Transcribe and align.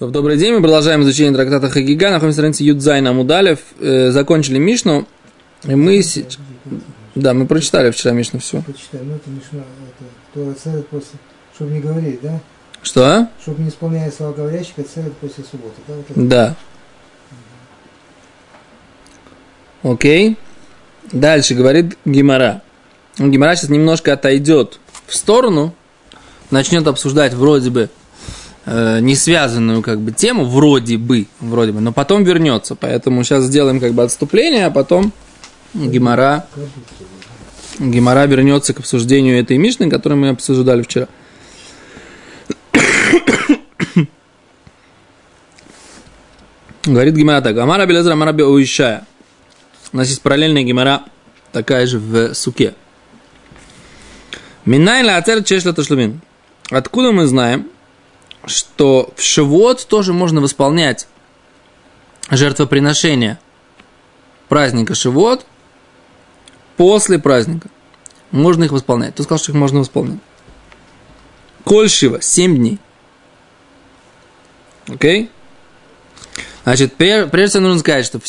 Добрый 0.00 0.38
день, 0.38 0.54
мы 0.54 0.60
продолжаем 0.62 1.02
изучение 1.02 1.34
трактата 1.34 1.68
Хагига, 1.68 2.06
находимся 2.10 2.26
на 2.28 2.32
странице 2.54 2.64
Юдзай 2.64 3.02
Намудалев, 3.02 3.58
э, 3.80 4.10
закончили 4.12 4.56
Мишну, 4.58 5.06
и 5.64 5.74
мы... 5.74 6.02
с- 6.02 6.24
Да, 7.14 7.34
мы 7.34 7.46
прочитали 7.46 7.90
вчера 7.90 8.14
Мишну 8.14 8.40
все. 8.40 8.62
Почитай, 8.62 9.02
ну 9.02 9.16
это 9.16 9.28
Мишна, 9.28 9.60
это 10.32 10.54
Тора 10.64 10.82
после, 10.84 11.18
чтобы 11.54 11.72
не 11.72 11.80
говорить, 11.80 12.20
да? 12.22 12.40
Что? 12.82 13.28
Чтобы 13.42 13.62
не 13.62 13.68
исполняя 13.68 14.10
слова 14.10 14.32
говорящего, 14.32 14.82
целит 14.84 15.12
после 15.18 15.44
субботы, 15.44 15.74
да? 15.86 15.94
Вот 15.94 16.04
это. 16.10 16.20
Да. 16.22 16.56
Окей. 19.82 20.38
Дальше 21.12 21.54
говорит 21.54 21.98
Гимара. 22.06 22.62
Гимара 23.18 23.54
сейчас 23.54 23.68
немножко 23.68 24.14
отойдет 24.14 24.80
в 25.06 25.14
сторону, 25.14 25.74
начнет 26.50 26.86
обсуждать 26.86 27.34
вроде 27.34 27.68
бы 27.68 27.90
э, 28.70 29.00
не 29.00 29.16
связанную 29.16 29.82
как 29.82 30.00
бы 30.00 30.12
тему, 30.12 30.44
вроде 30.44 30.96
бы, 30.96 31.26
вроде 31.40 31.72
бы, 31.72 31.80
но 31.80 31.92
потом 31.92 32.22
вернется. 32.22 32.76
Поэтому 32.76 33.24
сейчас 33.24 33.44
сделаем 33.44 33.80
как 33.80 33.94
бы 33.94 34.04
отступление, 34.04 34.66
а 34.66 34.70
потом 34.70 35.12
Гимара, 35.74 36.46
Гимара 37.78 38.26
вернется 38.26 38.72
к 38.72 38.78
обсуждению 38.78 39.40
этой 39.40 39.58
Мишны, 39.58 39.90
которую 39.90 40.20
мы 40.20 40.28
обсуждали 40.28 40.82
вчера. 40.82 41.08
Говорит 46.84 47.14
Гимара 47.14 47.40
так. 47.40 47.58
Амара 47.58 47.86
Белезра 47.86 48.12
Амара 48.12 48.32
Уишая. 48.32 49.04
У 49.92 49.96
нас 49.96 50.08
есть 50.08 50.22
параллельная 50.22 50.62
Гимара, 50.62 51.02
такая 51.50 51.86
же 51.86 51.98
в 51.98 52.34
Суке. 52.34 52.74
Минай 54.64 55.02
ацер 55.08 55.42
чешла 55.42 55.72
ташлумин. 55.72 56.20
Откуда 56.70 57.10
мы 57.10 57.26
знаем, 57.26 57.66
что 58.46 59.12
в 59.16 59.22
Шивот 59.22 59.86
тоже 59.86 60.12
можно 60.12 60.40
восполнять 60.40 61.06
жертвоприношение 62.30 63.38
праздника 64.48 64.94
Шивот 64.94 65.46
после 66.76 67.18
праздника. 67.18 67.68
Можно 68.30 68.64
их 68.64 68.72
восполнять. 68.72 69.14
Кто 69.14 69.24
сказал, 69.24 69.38
что 69.38 69.52
их 69.52 69.58
можно 69.58 69.80
восполнять? 69.80 70.20
Кольшива, 71.64 72.22
7 72.22 72.56
дней. 72.56 72.78
Окей? 74.88 75.30
Значит, 76.64 76.94
пре- 76.96 77.28
прежде 77.28 77.50
всего 77.50 77.64
нужно 77.64 77.80
сказать, 77.80 78.06
что 78.06 78.20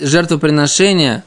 жертвоприношение, 0.00 1.24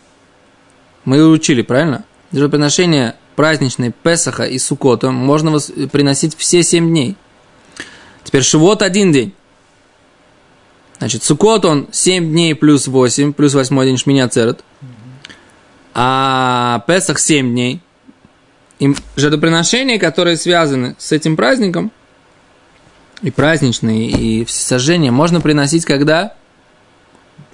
мы 1.05 1.27
учили, 1.27 1.61
правильно? 1.61 2.05
Жертвоприношение 2.31 3.15
праздничной 3.35 3.91
Песаха 3.91 4.43
и 4.43 4.57
Сукота 4.59 5.11
можно 5.11 5.57
приносить 5.91 6.35
все 6.37 6.63
7 6.63 6.89
дней. 6.89 7.17
Теперь 8.23 8.43
Шивот 8.43 8.81
один 8.81 9.11
день. 9.11 9.33
Значит, 10.99 11.23
Сукот 11.23 11.65
он 11.65 11.87
7 11.91 12.29
дней 12.31 12.55
плюс 12.55 12.87
8, 12.87 13.33
плюс 13.33 13.53
8 13.53 13.83
день 13.83 13.97
Шминя 13.97 14.29
Церет. 14.29 14.63
А 15.93 16.83
Песах 16.87 17.19
7 17.19 17.49
дней. 17.51 17.81
И 18.79 18.95
жертвоприношения, 19.15 19.99
которые 19.99 20.37
связаны 20.37 20.95
с 20.97 21.11
этим 21.11 21.35
праздником, 21.35 21.91
и 23.21 23.31
праздничные, 23.31 24.09
и 24.09 24.45
все 24.45 24.63
сожжения, 24.63 25.11
можно 25.11 25.39
приносить 25.41 25.85
когда? 25.85 26.33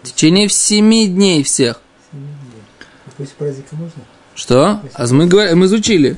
В 0.04 0.08
течение 0.12 0.48
семи 0.50 1.08
дней 1.08 1.44
всех. 1.44 1.82
А 2.14 3.12
После 3.18 3.34
праздника 3.38 3.76
можно? 3.76 4.02
Что? 4.34 4.82
А 4.94 5.08
мы, 5.08 5.28
говор- 5.28 5.54
мы 5.56 5.66
изучили. 5.66 6.18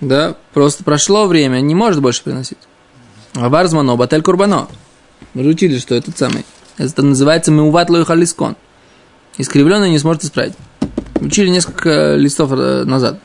Да, 0.00 0.36
просто 0.52 0.82
прошло 0.82 1.26
время, 1.26 1.60
не 1.60 1.74
может 1.74 2.02
больше 2.02 2.24
приносить. 2.24 2.58
А 3.34 3.48
Варзмано, 3.48 3.96
Батель 3.96 4.22
Курбано. 4.22 4.68
Мы 5.34 5.42
изучили, 5.42 5.78
что 5.78 5.94
это 5.94 6.12
самый. 6.14 6.44
Это 6.76 7.02
называется 7.02 7.50
Меуват 7.50 7.88
Лойхалискон. 7.88 8.56
Искривленный 9.38 9.90
не 9.90 9.98
сможет 9.98 10.24
исправить. 10.24 10.54
Учили 11.20 11.48
несколько 11.48 12.16
листов 12.16 12.50
э, 12.52 12.84
назад. 12.84 13.20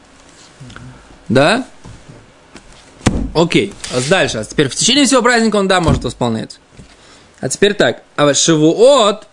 Да? 1.28 1.66
Окей. 3.34 3.74
А 3.92 4.00
дальше. 4.10 4.38
А 4.38 4.46
теперь 4.46 4.70
в 4.70 4.76
течение 4.76 5.06
всего 5.06 5.22
праздника 5.22 5.58
он, 5.58 5.68
да, 5.68 5.82
может 5.82 6.04
восполнять. 6.04 6.60
А 7.42 7.50
теперь 7.50 7.74
так. 7.74 8.04
А 8.16 8.26
вот 8.26 8.38
Шивуот, 8.38 9.28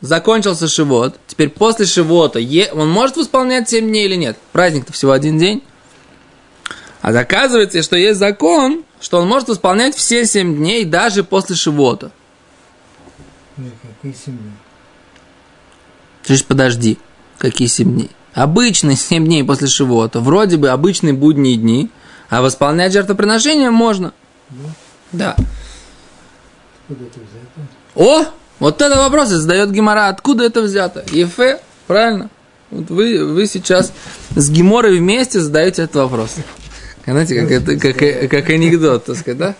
закончился 0.00 0.68
Шивот. 0.68 1.18
Теперь 1.26 1.48
после 1.48 1.86
Шивота 1.86 2.40
он 2.72 2.90
может 2.90 3.16
восполнять 3.16 3.68
7 3.68 3.86
дней 3.86 4.06
или 4.06 4.16
нет? 4.16 4.36
Праздник-то 4.52 4.92
всего 4.92 5.12
один 5.12 5.38
день. 5.38 5.62
А 7.00 7.10
оказывается, 7.10 7.82
что 7.82 7.96
есть 7.96 8.18
закон, 8.18 8.84
что 9.00 9.18
он 9.18 9.28
может 9.28 9.48
восполнять 9.48 9.94
все 9.94 10.26
7 10.26 10.56
дней 10.56 10.84
даже 10.84 11.24
после 11.24 11.56
Шивота. 11.56 12.10
Нет, 13.56 13.72
какие 13.82 14.12
семьи? 14.12 14.52
Слушай, 16.22 16.44
подожди. 16.46 16.98
Какие 17.38 17.68
7 17.68 17.94
дней? 17.94 18.10
Обычные 18.34 18.96
7 18.96 19.24
дней 19.24 19.44
после 19.44 19.68
Шивота. 19.68 20.20
Вроде 20.20 20.56
бы 20.56 20.68
обычные 20.68 21.12
будние 21.12 21.56
дни. 21.56 21.90
А 22.28 22.42
восполнять 22.42 22.92
жертвоприношение 22.92 23.70
можно. 23.70 24.12
Да. 25.12 25.34
Откуда 26.82 27.04
это 27.04 27.20
взято? 27.20 27.68
О, 27.94 28.24
вот 28.58 28.82
это 28.82 28.96
вопрос 28.96 29.28
задает 29.28 29.70
Гимара. 29.70 30.08
Откуда 30.08 30.44
это 30.44 30.60
взято? 30.60 31.04
Ефе, 31.10 31.60
правильно. 31.86 32.30
Вот 32.70 32.90
вы, 32.90 33.24
вы 33.24 33.46
сейчас 33.46 33.92
с 34.36 34.50
Гиморой 34.50 34.98
вместе 34.98 35.40
задаете 35.40 35.82
этот 35.82 35.96
вопрос. 35.96 36.36
Знаете, 37.12 37.40
как, 37.40 37.50
это, 37.50 37.76
как, 37.76 38.30
как 38.30 38.50
анекдот, 38.50 39.04
так 39.04 39.16
сказать, 39.16 39.38
да? 39.38 39.54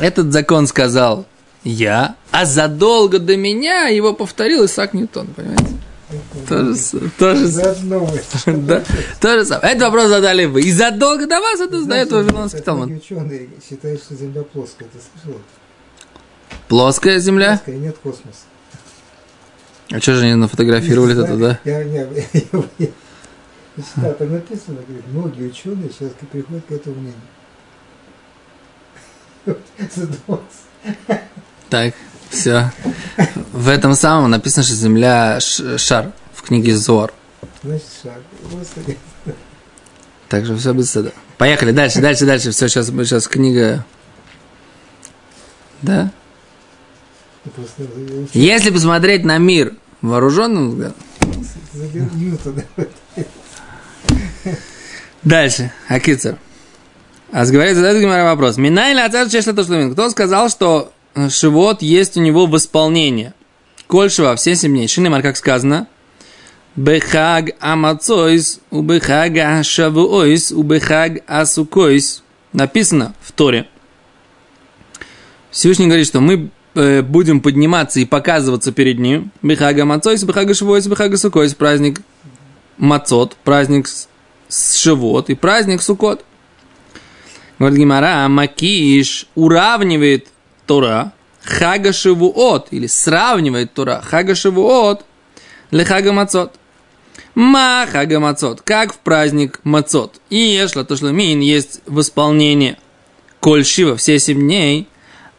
Этот 0.00 0.32
закон 0.32 0.66
сказал 0.66 1.26
я, 1.64 2.16
а 2.30 2.44
задолго 2.44 3.18
до 3.18 3.36
меня 3.36 3.86
его 3.88 4.14
повторил 4.14 4.64
Исаак 4.64 4.94
Ньютон, 4.94 5.28
понимаете? 5.28 5.66
То 6.48 6.74
же, 6.74 7.10
то 7.18 7.34
же, 7.34 7.46
с- 7.48 7.52
Заодно 7.52 8.00
вы. 8.00 8.20
да, 8.66 8.82
то 9.20 9.38
же 9.38 9.46
самое. 9.46 9.72
Этот 9.72 9.82
вопрос 9.84 10.08
задали 10.08 10.44
вы. 10.44 10.60
И 10.60 10.70
задолго 10.70 11.26
до 11.26 11.40
вас 11.40 11.60
это 11.60 11.80
Знаете, 11.82 12.14
Вавилонский 12.14 12.60
Талмуд. 12.60 12.90
ученые 12.90 13.48
считают, 13.66 14.02
что 14.02 14.14
Земля 14.14 14.42
плоская. 14.42 14.88
Ты 14.88 14.98
слышал? 15.22 15.40
Плоская 16.68 17.18
земля? 17.18 17.48
Плоская, 17.64 17.76
нет 17.76 17.96
космоса. 18.02 18.40
А 19.90 20.00
что 20.00 20.14
же 20.14 20.24
они 20.24 20.34
нафотографировали 20.34 21.22
это, 21.22 21.36
да? 21.36 21.58
Я, 21.64 21.80
я, 21.82 22.06
я, 22.78 22.88
я, 23.76 23.82
я 23.82 23.84
читал, 23.84 24.14
там 24.14 24.32
написано, 24.32 24.80
говорит, 24.86 25.06
многие 25.08 25.48
ученые 25.48 25.90
сейчас 25.90 26.12
приходят 26.30 26.64
к 26.66 26.72
этому 26.72 26.96
мнению. 26.96 27.20
Задумался. 29.94 30.46
Так, 31.68 31.94
все. 32.28 32.70
В 33.52 33.68
этом 33.68 33.94
самом 33.94 34.30
написано, 34.30 34.62
что 34.62 34.74
Земля 34.74 35.40
шар 35.40 36.12
в 36.32 36.42
книге 36.42 36.76
Зор. 36.76 37.12
Значит. 37.62 37.84
Господи. 38.50 38.98
Так 40.28 40.44
что 40.44 40.56
все 40.56 40.72
без 40.72 40.92
да. 40.94 41.10
Поехали 41.38 41.72
дальше, 41.72 42.00
дальше, 42.00 42.24
дальше. 42.24 42.50
Все, 42.52 42.68
сейчас, 42.68 42.86
сейчас 42.86 43.28
книга. 43.28 43.84
Да? 45.82 46.10
Если 48.32 48.70
посмотреть 48.70 49.24
на 49.24 49.38
мир 49.38 49.74
вооруженным 50.00 50.70
взглядом. 50.70 50.94
Дальше. 55.22 55.72
Акицер. 55.88 56.38
А 57.32 57.46
говорит, 57.46 57.76
задает 57.76 58.00
Гимара 58.00 58.24
вопрос. 58.24 58.58
Минай 58.58 58.94
ли 58.94 59.30
чешла 59.30 59.54
Тушлумин? 59.54 59.92
Кто 59.92 60.10
сказал, 60.10 60.50
что 60.50 60.92
э, 61.14 61.30
Шивот 61.30 61.80
есть 61.80 62.16
у 62.18 62.20
него 62.20 62.46
восполнение? 62.46 63.32
Кольшева 63.86 64.36
все 64.36 64.54
семь 64.54 64.72
дней. 64.72 64.88
Шинемар, 64.88 65.22
как 65.22 65.36
сказано. 65.36 65.86
Бехаг 66.76 67.50
амацойс, 67.60 68.60
у 68.70 68.82
бехага 68.82 69.62
шавуойс, 69.62 70.52
у 70.52 70.62
бехаг 70.62 71.22
асукойс. 71.26 72.22
Написано 72.52 73.14
в 73.20 73.32
Торе. 73.32 73.66
Всевышний 75.50 75.86
говорит, 75.86 76.06
что 76.06 76.20
мы 76.20 76.50
э, 76.74 77.02
будем 77.02 77.40
подниматься 77.40 78.00
и 78.00 78.04
показываться 78.04 78.72
перед 78.72 78.98
ним. 78.98 79.30
Бехага 79.42 79.82
амацойс, 79.82 80.22
бехага 80.24 80.54
шавуойс, 80.54 80.86
бехага 80.86 81.16
сукойс. 81.16 81.54
Праздник 81.54 82.00
Мацот, 82.82 83.36
праздник 83.44 83.88
Шивот 84.50 85.30
и 85.30 85.36
праздник 85.36 85.82
Сукот. 85.82 86.24
Говорит 87.60 87.78
Гимара, 87.78 88.26
Макиш 88.28 89.26
уравнивает 89.36 90.26
Тора 90.66 91.12
Хага 91.44 91.92
Шивуот, 91.92 92.66
или 92.72 92.88
сравнивает 92.88 93.72
Тора 93.72 94.02
Хага 94.04 94.34
Шивуот 94.34 95.04
для 95.70 95.84
Хага 95.84 96.12
Мацот. 96.12 96.54
Ма 97.36 97.86
Хага 97.88 98.18
Мацот, 98.18 98.62
как 98.62 98.94
в 98.94 98.98
праздник 98.98 99.60
Мацот. 99.62 100.20
И 100.28 100.38
Ешла 100.38 100.82
Тошламин 100.82 101.38
есть 101.38 101.82
восполнение 101.86 102.78
Коль 103.38 103.64
Шива 103.64 103.96
все 103.96 104.18
семь 104.18 104.40
дней, 104.40 104.88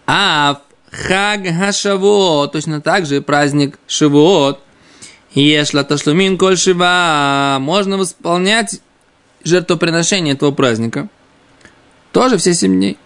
а 0.08 0.62
в 0.90 0.96
Хаг 0.96 1.42
Хашавуот, 1.46 2.54
точно 2.54 2.80
так 2.80 3.06
же 3.06 3.22
праздник 3.22 3.78
Шивуот, 3.86 4.63
Ешла 5.34 5.84
Ташлумин 5.84 6.38
Коль 6.38 6.58
Шива, 6.58 7.58
можно 7.60 7.98
восполнять 7.98 8.82
жертвоприношение 9.44 10.36
этого 10.36 10.52
праздника. 10.52 11.10
Тоже 12.12 12.38
все 12.38 12.54
семь 12.54 12.76
дней. 12.76 12.98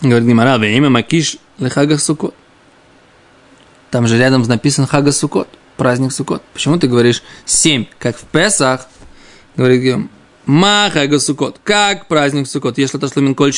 Говорит 0.00 0.28
Гимара, 0.28 0.56
имя 0.64 0.90
Макиш 0.90 1.38
Лехагах 1.58 2.00
Сукот. 2.00 2.34
Там 3.90 4.06
же 4.06 4.16
рядом 4.16 4.42
написан 4.42 4.86
Хага 4.86 5.12
Сукот, 5.12 5.48
праздник 5.76 6.12
Сукот. 6.12 6.42
Почему 6.52 6.78
ты 6.78 6.86
говоришь 6.86 7.22
7, 7.44 7.86
как 7.98 8.16
в 8.16 8.24
Песах? 8.24 8.88
Говорит, 9.56 10.08
Ма 10.46 10.88
Хага 10.92 11.18
Сукот, 11.18 11.60
как 11.62 12.08
праздник 12.08 12.46
Сукот, 12.46 12.78
если 12.78 12.98
это 12.98 13.12
шлумин 13.12 13.34
коль? 13.34 13.52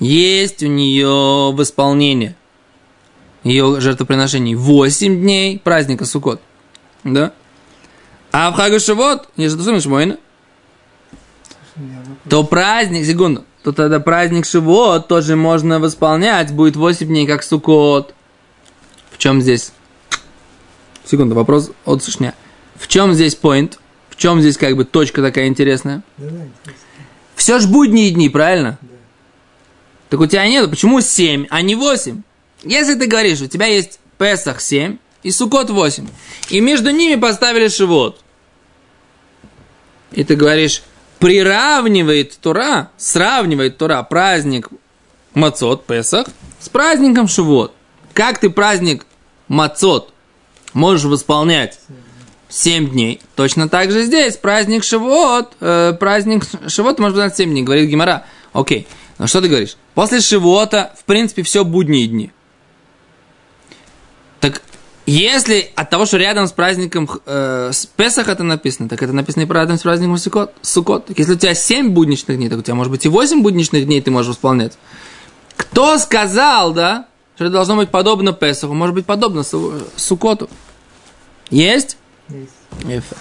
Есть 0.00 0.62
у 0.62 0.66
нее 0.66 1.52
в 1.52 1.62
исполнении 1.62 2.34
ее 3.44 3.80
жертвоприношений 3.80 4.54
8 4.54 5.20
дней 5.20 5.58
праздника 5.58 6.06
Сукот. 6.06 6.40
Да? 7.04 7.32
А 8.32 8.50
в 8.50 8.80
Шивот, 8.80 9.28
если 9.36 9.56
это 9.56 9.62
шлумин 9.62 9.80
шмойна, 9.80 10.18
то 12.28 12.42
праздник, 12.42 13.06
секунду, 13.06 13.44
то 13.62 13.72
тогда 13.72 14.00
праздник 14.00 14.46
Шивот 14.46 15.06
тоже 15.06 15.36
можно 15.36 15.78
восполнять, 15.78 16.52
будет 16.52 16.74
8 16.74 17.06
дней, 17.06 17.26
как 17.26 17.42
Сукот. 17.42 18.14
В 19.10 19.18
чем 19.18 19.40
здесь? 19.40 19.72
Секунду, 21.04 21.34
вопрос 21.34 21.70
от 21.84 22.02
Сушня. 22.02 22.34
В 22.74 22.88
чем 22.88 23.12
здесь 23.14 23.38
point? 23.40 23.78
В 24.08 24.16
чем 24.16 24.40
здесь 24.40 24.56
как 24.56 24.74
бы 24.74 24.84
точка 24.84 25.22
такая 25.22 25.46
интересная? 25.46 26.02
Все 27.36 27.58
ж 27.58 27.66
будние 27.66 28.10
дни, 28.10 28.28
правильно? 28.28 28.78
Да. 28.80 28.88
Так 30.08 30.20
у 30.20 30.26
тебя 30.26 30.46
нет, 30.48 30.70
почему 30.70 31.00
7, 31.00 31.46
а 31.50 31.62
не 31.62 31.74
8? 31.74 32.22
Если 32.64 32.94
ты 32.94 33.06
говоришь, 33.06 33.40
у 33.42 33.46
тебя 33.46 33.66
есть 33.66 34.00
Песах 34.18 34.60
7 34.60 34.96
и 35.22 35.30
Сукот 35.30 35.70
8, 35.70 36.06
и 36.50 36.60
между 36.60 36.90
ними 36.90 37.20
поставили 37.20 37.68
Шивот, 37.68 38.20
и 40.12 40.24
ты 40.24 40.36
говоришь, 40.36 40.82
приравнивает 41.18 42.38
Тура, 42.40 42.90
сравнивает 42.96 43.76
Тура 43.78 44.02
праздник 44.02 44.68
Мацот, 45.34 45.86
Песах, 45.86 46.26
с 46.60 46.68
праздником 46.68 47.28
Шивот. 47.28 47.74
Как 48.12 48.38
ты 48.38 48.48
праздник 48.48 49.06
Мацот 49.48 50.12
можешь 50.72 51.04
восполнять 51.04 51.78
7 52.48 52.90
дней, 52.90 53.20
точно 53.34 53.68
так 53.68 53.90
же 53.90 54.04
здесь 54.04 54.36
праздник 54.36 54.84
Шивот, 54.84 55.54
э, 55.60 55.94
праздник 55.98 56.44
Шивот 56.68 56.98
может 56.98 57.16
быть 57.16 57.36
7 57.36 57.50
дней, 57.50 57.62
говорит 57.62 57.90
Гимара. 57.90 58.24
Окей, 58.52 58.86
ну 59.18 59.26
что 59.26 59.40
ты 59.40 59.48
говоришь? 59.48 59.76
После 59.94 60.20
Шивота, 60.20 60.94
в 60.98 61.04
принципе, 61.04 61.42
все 61.42 61.64
будние 61.64 62.06
дни. 62.06 62.30
Так 64.44 64.60
если 65.06 65.70
от 65.74 65.88
того, 65.88 66.04
что 66.04 66.18
рядом 66.18 66.46
с 66.46 66.52
праздником 66.52 67.08
э, 67.24 67.70
с 67.72 67.86
Песах 67.86 68.28
это 68.28 68.42
написано, 68.42 68.90
так 68.90 69.02
это 69.02 69.14
написано 69.14 69.44
и 69.44 69.46
рядом 69.46 69.78
с 69.78 69.82
праздником 69.82 70.18
Сукот. 70.18 70.52
Сукот. 70.60 71.06
Так 71.06 71.18
если 71.18 71.32
у 71.32 71.36
тебя 71.36 71.54
7 71.54 71.92
будничных 71.92 72.36
дней, 72.36 72.50
так 72.50 72.58
у 72.58 72.62
тебя 72.62 72.74
может 72.74 72.90
быть 72.90 73.06
и 73.06 73.08
8 73.08 73.40
будничных 73.42 73.86
дней 73.86 74.02
ты 74.02 74.10
можешь 74.10 74.28
восполнять. 74.28 74.76
Кто 75.56 75.96
сказал, 75.96 76.74
да, 76.74 77.06
что 77.36 77.44
это 77.46 77.54
должно 77.54 77.76
быть 77.76 77.88
подобно 77.88 78.34
Песаху, 78.34 78.74
может 78.74 78.94
быть 78.94 79.06
подобно 79.06 79.44
Сукоту? 79.96 80.50
Есть? 81.48 81.96
Есть. 82.28 83.14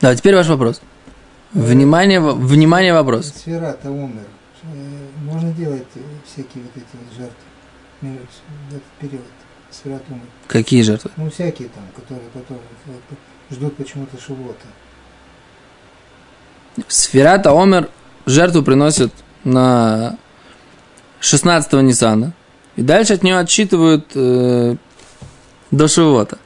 Да, 0.00 0.16
теперь 0.16 0.36
ваш 0.36 0.46
вопрос. 0.46 0.80
Внимание, 1.52 2.20
внимание, 2.20 2.94
вопрос. 2.94 3.26
Сфера-то 3.26 3.90
умер. 3.90 4.24
Э, 4.62 4.66
можно 5.22 5.52
делать 5.52 5.84
всякие 6.24 6.64
вот 6.64 6.72
эти 6.76 7.14
жертвы 7.14 7.48
в 8.00 8.68
этот 8.70 8.82
период 9.00 9.24
святому. 9.70 10.20
Какие 10.46 10.82
жертвы? 10.82 11.10
Ну, 11.16 11.30
всякие 11.30 11.68
там, 11.68 11.84
которые 11.96 12.28
потом 12.30 12.58
ждут 13.50 13.76
почему-то 13.76 14.20
Шивота. 14.20 14.66
Сферата 16.86 17.50
Омер 17.50 17.88
жертву 18.26 18.62
приносит 18.62 19.12
на 19.44 20.16
16-го 21.20 21.80
Ниссана. 21.80 22.32
И 22.76 22.82
дальше 22.82 23.14
от 23.14 23.24
нее 23.24 23.38
отсчитывают 23.38 24.06
э, 24.14 24.76
до 25.70 25.88
Шивота. 25.88 26.38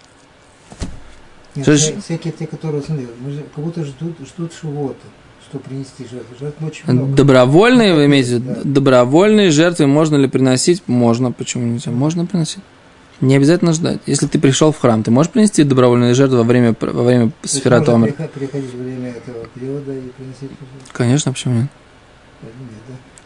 Нет, 1.55 1.79
Что 1.79 2.01
всякие 2.01 2.33
те, 2.33 2.47
которые, 2.47 2.83
смотри, 2.83 3.07
как 3.55 3.65
будто 3.65 3.85
ждут, 3.85 4.17
ждут 4.27 4.55
Шивота 4.55 5.07
что 5.53 5.59
принести 5.59 6.07
жертву. 6.11 6.35
Жертв 6.41 6.63
очень 6.63 6.83
много. 6.87 7.15
Добровольные, 7.15 7.95
вы 7.95 8.07
имеете 8.07 8.39
да. 8.39 8.61
добровольные 8.65 9.51
жертвы 9.51 9.87
можно 9.87 10.17
ли 10.17 10.27
приносить? 10.27 10.83
Можно, 10.87 11.31
почему 11.31 11.67
нельзя? 11.67 11.91
Можно 11.91 12.25
приносить. 12.25 12.63
Не 13.21 13.37
обязательно 13.37 13.75
ждать. 13.75 14.01
Если 14.07 14.27
ты 14.27 14.39
пришел 14.39 14.73
в 14.73 14.79
храм, 14.79 15.03
ты 15.03 15.11
можешь 15.11 15.31
принести 15.31 15.63
добровольные 15.63 16.15
жертвы 16.15 16.39
во 16.39 16.45
время, 16.45 16.75
во 16.81 17.03
время 17.03 17.33
сфера 17.45 17.81
Томер? 17.83 18.15
приходить 18.15 18.75
во 18.75 18.83
время 18.83 19.11
этого 19.11 19.47
периода 19.55 19.93
и 19.93 20.09
приносить 20.17 20.51
Конечно, 20.91 21.33
почему 21.33 21.55
нет? 21.55 21.67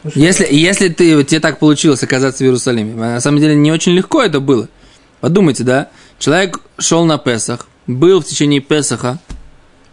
Ну, 0.02 0.10
если, 0.14 0.46
если 0.50 0.88
ты, 0.88 1.22
тебе 1.24 1.40
так 1.40 1.58
получилось 1.58 2.02
оказаться 2.02 2.42
в 2.42 2.46
Иерусалиме, 2.46 2.94
на 2.94 3.20
самом 3.20 3.40
деле 3.40 3.54
не 3.54 3.70
очень 3.70 3.92
легко 3.92 4.22
это 4.22 4.40
было. 4.40 4.68
Подумайте, 5.20 5.62
да? 5.64 5.88
Человек 6.18 6.60
шел 6.78 7.04
на 7.04 7.18
Песах, 7.18 7.68
был 7.86 8.20
в 8.20 8.24
течение 8.26 8.60
Песаха, 8.60 9.18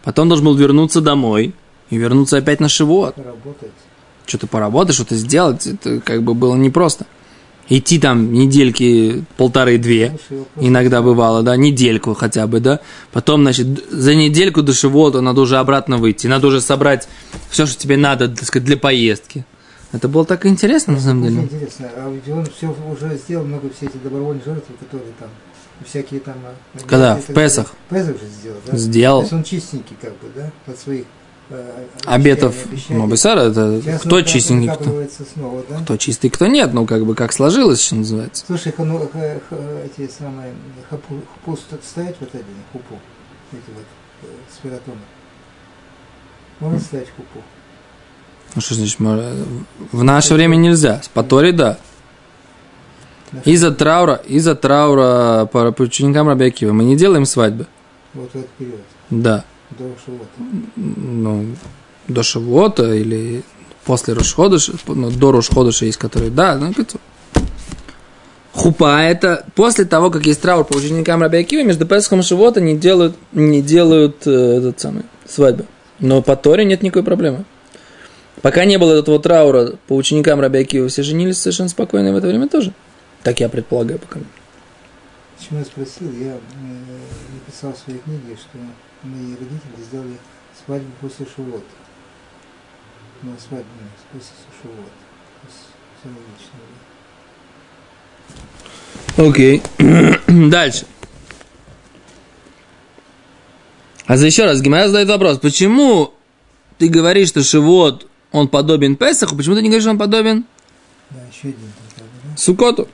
потом 0.02 0.28
должен 0.28 0.44
был 0.44 0.54
вернуться 0.54 1.00
домой 1.00 1.54
и 1.90 1.96
вернуться 1.96 2.38
опять 2.38 2.60
на 2.60 2.68
Шивот. 2.68 3.14
Что-то 4.26 4.46
поработать, 4.46 4.94
что-то 4.94 5.16
сделать, 5.16 5.66
это 5.66 6.00
как 6.00 6.22
бы 6.22 6.34
было 6.34 6.54
непросто 6.54 7.06
идти 7.68 7.98
там 7.98 8.32
недельки 8.32 9.24
полторы-две, 9.36 10.18
иногда 10.56 11.02
бывало, 11.02 11.42
да, 11.42 11.56
недельку 11.56 12.14
хотя 12.14 12.46
бы, 12.46 12.60
да, 12.60 12.80
потом, 13.12 13.42
значит, 13.42 13.66
за 13.90 14.14
недельку 14.14 14.62
до 14.62 14.72
Шивота 14.72 15.20
надо 15.20 15.40
уже 15.40 15.56
обратно 15.56 15.98
выйти, 15.98 16.26
надо 16.26 16.48
уже 16.48 16.60
собрать 16.60 17.08
все, 17.50 17.66
что 17.66 17.80
тебе 17.80 17.96
надо, 17.96 18.28
так 18.28 18.44
сказать, 18.44 18.66
для 18.66 18.76
поездки. 18.76 19.44
Это 19.92 20.08
было 20.08 20.24
так 20.24 20.44
интересно, 20.44 20.94
на 20.94 21.00
самом 21.00 21.22
деле. 21.22 21.42
Интересно, 21.42 21.88
а 21.96 22.10
ведь 22.10 22.28
он 22.28 22.44
все 22.46 22.74
уже 22.90 23.16
сделал, 23.16 23.44
много 23.44 23.70
все 23.76 23.86
эти 23.86 23.96
добровольные 24.02 24.42
жертвы, 24.44 24.74
которые 24.80 25.12
там, 25.20 25.28
всякие 25.86 26.18
там... 26.18 26.34
А, 26.44 26.78
Когда? 26.84 27.16
В 27.16 27.32
Песах? 27.32 27.72
Песах 27.88 28.16
же 28.20 28.26
сделал, 28.26 28.58
да? 28.66 28.76
Сделал. 28.76 29.20
То 29.20 29.24
есть 29.24 29.32
он 29.34 29.44
чистенький, 29.44 29.96
как 30.00 30.10
бы, 30.14 30.28
да, 30.34 30.50
от 30.66 30.78
своих 30.78 31.04
обетов 32.06 32.54
Мобисара, 32.88 33.40
это 33.40 33.80
Сейчас 33.82 34.00
кто 34.00 34.22
чистенький, 34.22 34.70
кто, 34.70 35.24
снова, 35.34 35.62
да? 35.68 35.78
кто 35.80 35.96
чистый, 35.96 36.30
кто 36.30 36.46
нет, 36.46 36.72
ну 36.72 36.86
как 36.86 37.04
бы 37.04 37.14
как 37.14 37.32
сложилось, 37.32 37.82
что 37.84 37.96
называется. 37.96 38.44
Слушай, 38.46 38.72
ну, 38.78 39.08
эти 39.84 40.10
самые 40.10 40.54
хапу, 40.88 41.20
хупу 41.44 41.58
ставить 41.82 42.16
в 42.16 42.22
это 42.22 42.38
день, 42.38 42.62
хупу, 42.72 42.98
эти 43.52 43.74
вот 43.74 43.84
э, 44.22 44.26
спиратомы. 44.52 44.98
Можно 46.60 46.80
ставить 46.80 47.08
хупу? 47.16 47.40
Ну 48.54 48.60
что 48.60 48.74
значит, 48.74 48.98
в 48.98 50.04
наше 50.04 50.34
время 50.34 50.56
нельзя, 50.56 51.02
с 51.02 51.08
Патори 51.08 51.52
да. 51.52 51.78
Из-за 53.44 53.72
траура, 53.72 54.22
из-за 54.26 54.54
траура 54.54 55.48
по, 55.50 55.72
по 55.72 55.82
ученикам 55.82 56.28
Рабиакива 56.28 56.72
мы 56.72 56.84
не 56.84 56.96
делаем 56.96 57.26
свадьбы. 57.26 57.66
Вот 58.14 58.30
в 58.30 58.36
этот 58.36 58.50
период. 58.50 58.80
Да. 59.10 59.44
До 59.78 59.84
Шавуота. 60.04 60.28
Ну, 60.76 61.46
до 62.08 62.22
Шавуота 62.22 62.94
или 62.94 63.42
после 63.84 64.14
Рошходыша, 64.14 64.72
ну, 64.86 65.10
до 65.10 65.32
Рошходыша 65.32 65.86
есть, 65.86 65.98
которые, 65.98 66.30
да, 66.30 66.56
ну. 66.56 66.72
Хупа 68.52 69.02
это 69.02 69.44
после 69.56 69.84
того, 69.84 70.10
как 70.10 70.26
есть 70.26 70.40
траур 70.40 70.64
по 70.64 70.76
ученикам 70.76 71.20
Раби 71.20 71.38
Акива, 71.38 71.64
между 71.64 71.86
Песхом 71.86 72.20
и 72.20 72.22
Шивота 72.22 72.60
не 72.60 72.76
делают, 72.76 73.16
не 73.32 73.60
делают 73.60 74.26
э, 74.26 74.58
этот 74.58 74.78
самый, 74.78 75.02
свадьбы. 75.26 75.64
Но 75.98 76.22
по 76.22 76.36
Торе 76.36 76.64
нет 76.64 76.82
никакой 76.82 77.02
проблемы. 77.02 77.44
Пока 78.42 78.64
не 78.64 78.78
было 78.78 78.92
этого 78.92 79.18
траура 79.18 79.72
по 79.88 79.94
ученикам 79.96 80.40
Раби 80.40 80.60
Акива, 80.60 80.88
все 80.88 81.02
женились 81.02 81.38
совершенно 81.38 81.68
спокойно 81.68 82.12
в 82.12 82.16
это 82.16 82.28
время 82.28 82.48
тоже. 82.48 82.72
Так 83.24 83.40
я 83.40 83.48
предполагаю 83.48 83.98
пока. 83.98 84.20
Почему 85.36 85.58
я 85.58 85.64
спросил, 85.64 86.12
я 86.12 86.36
написал 87.34 87.72
в 87.72 87.78
своей 87.78 87.98
книге, 87.98 88.36
что 88.36 88.58
мои 89.04 89.32
родители 89.32 89.84
сделали 89.86 90.18
свадьбу 90.64 90.90
после 91.00 91.26
Шивота. 91.26 91.64
На 93.22 93.38
свадьбу 93.38 93.68
после 94.12 94.32
Шивота. 94.60 94.90
Окей. 99.16 99.62
Okay. 99.78 100.48
Дальше. 100.50 100.86
А 104.06 104.16
за 104.16 104.26
еще 104.26 104.44
раз, 104.44 104.60
Гимара 104.60 104.88
задает 104.88 105.08
вопрос, 105.08 105.38
почему 105.38 106.12
ты 106.78 106.88
говоришь, 106.88 107.28
что 107.28 107.42
Шивот, 107.42 108.06
он 108.32 108.48
подобен 108.48 108.96
Песаху, 108.96 109.36
почему 109.36 109.54
ты 109.54 109.62
не 109.62 109.68
говоришь, 109.68 109.84
что 109.84 109.92
он 109.92 109.98
подобен? 109.98 110.44
Да, 111.10 111.20
еще 111.32 111.48
один. 111.48 111.72
Да? 111.96 112.36
Сукоту. 112.36 112.88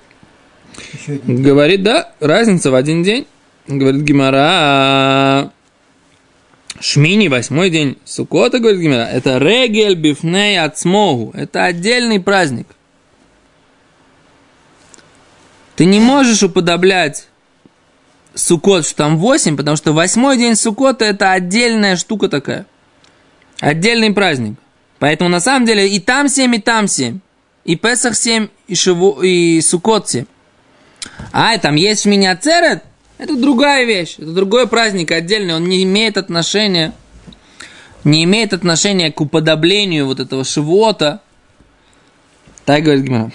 Еще 0.93 1.15
один. 1.15 1.43
Говорит, 1.43 1.83
да, 1.83 2.13
разница 2.21 2.71
в 2.71 2.75
один 2.75 3.03
день. 3.03 3.27
Говорит 3.67 4.03
Гимара, 4.03 5.53
Шмини, 6.81 7.29
восьмой 7.29 7.69
день 7.69 7.99
Сукота, 8.07 8.59
говорит 8.59 8.81
Гимера, 8.81 9.05
это 9.05 9.37
регель 9.37 9.95
бифней 9.95 10.59
ацмогу. 10.59 11.31
Это 11.35 11.65
отдельный 11.65 12.19
праздник. 12.19 12.67
Ты 15.77 15.85
не 15.85 16.01
можешь 16.01 16.43
уподоблять 16.43 17.29
Сукот, 18.35 18.87
что 18.87 18.97
там 18.97 19.19
восемь, 19.19 19.57
потому 19.57 19.77
что 19.77 19.93
восьмой 19.93 20.39
день 20.39 20.57
Сукота 20.57 21.05
это 21.05 21.33
отдельная 21.33 21.97
штука 21.97 22.29
такая. 22.29 22.65
Отдельный 23.61 24.13
праздник. 24.15 24.59
Поэтому 24.99 25.29
на 25.29 25.41
самом 25.41 25.67
деле 25.67 25.87
и 25.87 26.01
там 26.01 26.29
семь, 26.29 26.55
и 26.55 26.61
там 26.61 26.89
семь. 26.89 27.21
И 27.65 27.77
Песах 27.77 28.17
семь, 28.17 28.49
и, 28.69 28.75
Шиву, 28.75 29.21
и 29.23 29.61
Сукот 29.61 30.09
семь. 30.09 30.25
А, 31.33 31.59
там 31.59 31.75
есть 31.75 32.07
меня 32.07 32.35
церет, 32.37 32.85
это 33.21 33.37
другая 33.37 33.85
вещь, 33.85 34.15
это 34.19 34.33
другой 34.33 34.67
праздник 34.67 35.11
отдельный, 35.11 35.55
он 35.55 35.65
не 35.65 35.83
имеет 35.85 36.17
отношения, 36.17 36.95
не 38.03 38.25
имеет 38.25 38.55
отношения 38.55 39.13
к 39.13 39.21
уподоблению 39.21 40.07
вот 40.07 40.21
этого 40.21 40.43
шивота. 40.43 41.21
Так 42.65 42.83
говорит 42.83 43.05
Гимара. 43.05 43.33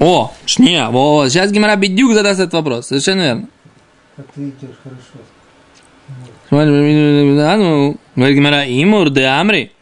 О, 0.00 0.32
шния, 0.46 0.88
во, 0.88 1.28
сейчас 1.28 1.52
Гимара 1.52 1.76
Бедюк 1.76 2.14
задаст 2.14 2.40
этот 2.40 2.54
вопрос, 2.54 2.86
совершенно 2.86 3.20
верно. 3.20 3.48
Как 4.16 4.26
ты 4.34 4.48
идешь, 4.48 4.76
хорошо. 4.82 5.20
Ну, 6.50 7.98
говорит 8.16 8.36
Гимара, 8.36 8.64
имур 8.66 9.10
де 9.10 9.24
амри. 9.24 9.72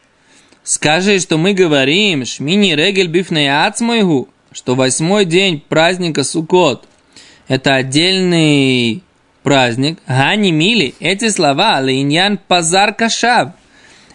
Скажи, 0.64 1.20
что 1.20 1.36
мы 1.36 1.52
говорим, 1.52 2.24
шмини 2.24 2.74
регель 2.74 3.08
бифней 3.08 3.48
ацмойгу, 3.48 4.28
что 4.54 4.76
восьмой 4.76 5.24
день 5.24 5.62
праздника 5.68 6.22
Суккот– 6.22 6.86
это 7.48 7.74
отдельный 7.74 9.02
праздник. 9.42 9.98
Гани 10.06 10.52
мили, 10.52 10.94
эти 11.00 11.28
слова, 11.28 11.80
линьян 11.80 12.38
пазар 12.38 12.94
кашав. 12.94 13.50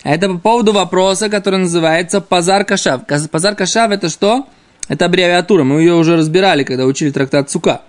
Это 0.03 0.29
по 0.29 0.38
поводу 0.38 0.72
вопроса, 0.72 1.29
который 1.29 1.60
называется 1.60 2.22
пазар 2.22 2.63
кашав. 2.63 3.01
Пазар 3.29 3.55
кашав– 3.55 3.91
это 3.91 4.10
что? 4.10 4.48
Это 4.88 5.05
аббревиатура, 5.05 5.63
мы 5.63 5.81
ее 5.81 5.93
уже 5.93 6.15
разбирали, 6.15 6.63
когда 6.63 6.86
учили 6.86 7.12
трактат 7.12 7.51
Сука. 7.51 7.81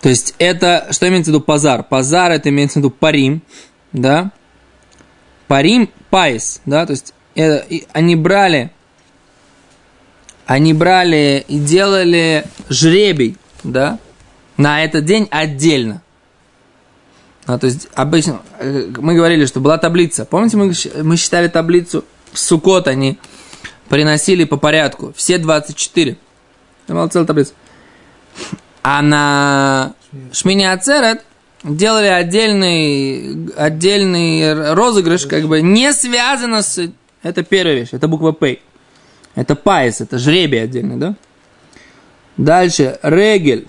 То 0.00 0.08
есть 0.08 0.34
это, 0.38 0.88
что 0.92 1.06
имеется 1.08 1.30
в 1.30 1.34
виду 1.34 1.44
פזר? 1.44 1.82
פזר 1.84 2.32
это 2.32 2.48
имеется 2.48 2.78
в 2.78 2.82
виду 2.82 2.90
פרים, 2.90 3.42
да? 3.92 4.32
פרים 5.46 5.90
פייס, 6.08 6.62
да, 6.64 6.86
то 6.86 6.92
есть 6.92 7.12
это, 7.34 7.66
они 7.92 8.16
брали, 8.16 8.70
они 10.50 10.74
брали 10.74 11.44
и 11.46 11.60
делали 11.60 12.44
жребий, 12.68 13.36
да, 13.62 14.00
на 14.56 14.82
этот 14.82 15.04
день 15.04 15.28
отдельно. 15.30 16.02
А, 17.46 17.56
то 17.56 17.68
есть 17.68 17.86
обычно 17.94 18.42
э, 18.58 18.88
мы 18.98 19.14
говорили, 19.14 19.46
что 19.46 19.60
была 19.60 19.78
таблица. 19.78 20.24
Помните, 20.24 20.56
мы, 20.56 20.72
мы 21.04 21.16
считали 21.16 21.46
таблицу 21.46 22.04
в 22.32 22.38
Сукот, 22.40 22.88
они 22.88 23.20
приносили 23.88 24.42
по 24.42 24.56
порядку. 24.56 25.12
Все 25.16 25.38
24. 25.38 26.16
Это 26.86 26.94
была 26.94 27.06
целая 27.06 27.28
таблица. 27.28 27.52
А 28.82 29.02
на 29.02 29.94
Шмини 30.32 30.64
Ацерет 30.64 31.22
делали 31.62 32.08
отдельный, 32.08 33.52
отдельный 33.56 34.74
розыгрыш, 34.74 35.26
как 35.26 35.44
бы 35.44 35.62
не 35.62 35.92
связано 35.92 36.62
с... 36.62 36.90
Это 37.22 37.44
первая 37.44 37.76
вещь, 37.76 37.90
это 37.92 38.08
буква 38.08 38.32
П. 38.32 38.58
Это 39.40 39.54
פייס, 39.54 40.02
это 40.02 40.18
жребий 40.18 40.62
отдельный, 40.62 40.96
да? 40.96 41.14
Дальше, 42.36 42.98
רגל. 43.02 43.66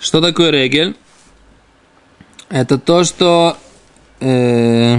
Что 0.00 0.20
такое 0.20 0.50
регель? 0.50 0.96
Это 2.48 2.76
то, 2.76 3.04
что... 3.04 3.56
Э, 4.18 4.98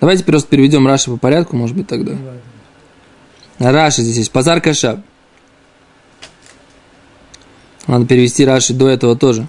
давайте 0.00 0.24
просто 0.24 0.48
переведем 0.48 0.86
Раши 0.86 1.10
по 1.10 1.18
порядку, 1.18 1.54
может 1.54 1.76
быть, 1.76 1.86
тогда. 1.86 2.16
Раши 3.58 4.00
здесь 4.00 4.16
есть. 4.16 4.32
Пазар 4.32 4.62
Кашаб. 4.62 5.00
Надо 7.86 8.06
перевести 8.06 8.46
Раши 8.46 8.72
до 8.72 8.88
этого 8.88 9.16
тоже. 9.16 9.46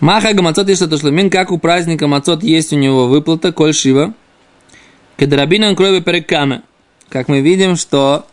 Маха 0.00 0.32
Гамацот 0.32 0.68
есть 0.68 0.80
что-то 0.80 0.96
шлемин, 0.96 1.28
как 1.28 1.52
у 1.52 1.58
праздника 1.58 2.06
Мацот 2.06 2.42
есть 2.42 2.72
у 2.72 2.76
него 2.76 3.06
выплата, 3.06 3.52
коль 3.52 3.74
шива. 3.74 4.14
Кедрабинан 5.18 5.76
крови 5.76 6.00
перекаме. 6.00 6.62
Как 7.10 7.28
мы 7.28 7.40
видим, 7.40 7.76
что 7.76 8.26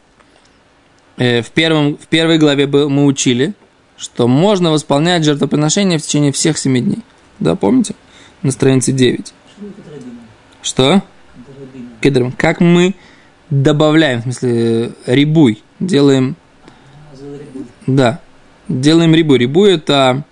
э, 1.17 1.41
в, 1.41 1.51
первом, 1.51 1.97
в 1.97 2.07
первой 2.07 2.37
главе 2.37 2.67
мы 2.67 3.05
учили, 3.05 3.53
что 3.97 4.29
можно 4.29 4.71
восполнять 4.71 5.25
жертвоприношение 5.25 5.99
в 5.99 6.03
течение 6.03 6.31
всех 6.31 6.57
семи 6.57 6.79
дней. 6.79 7.03
Да, 7.39 7.55
помните? 7.55 7.95
На 8.43 8.51
странице 8.51 8.93
9. 8.93 9.33
Что? 10.61 11.01
Кедрабин. 11.99 12.31
Как 12.31 12.61
мы 12.61 12.95
добавляем, 13.49 14.21
в 14.21 14.23
смысле, 14.23 14.93
рибуй, 15.05 15.61
делаем... 15.81 16.37
Да, 17.87 18.21
делаем 18.69 19.13
рибу. 19.13 19.35
Рибу 19.35 19.65
это 19.65 20.23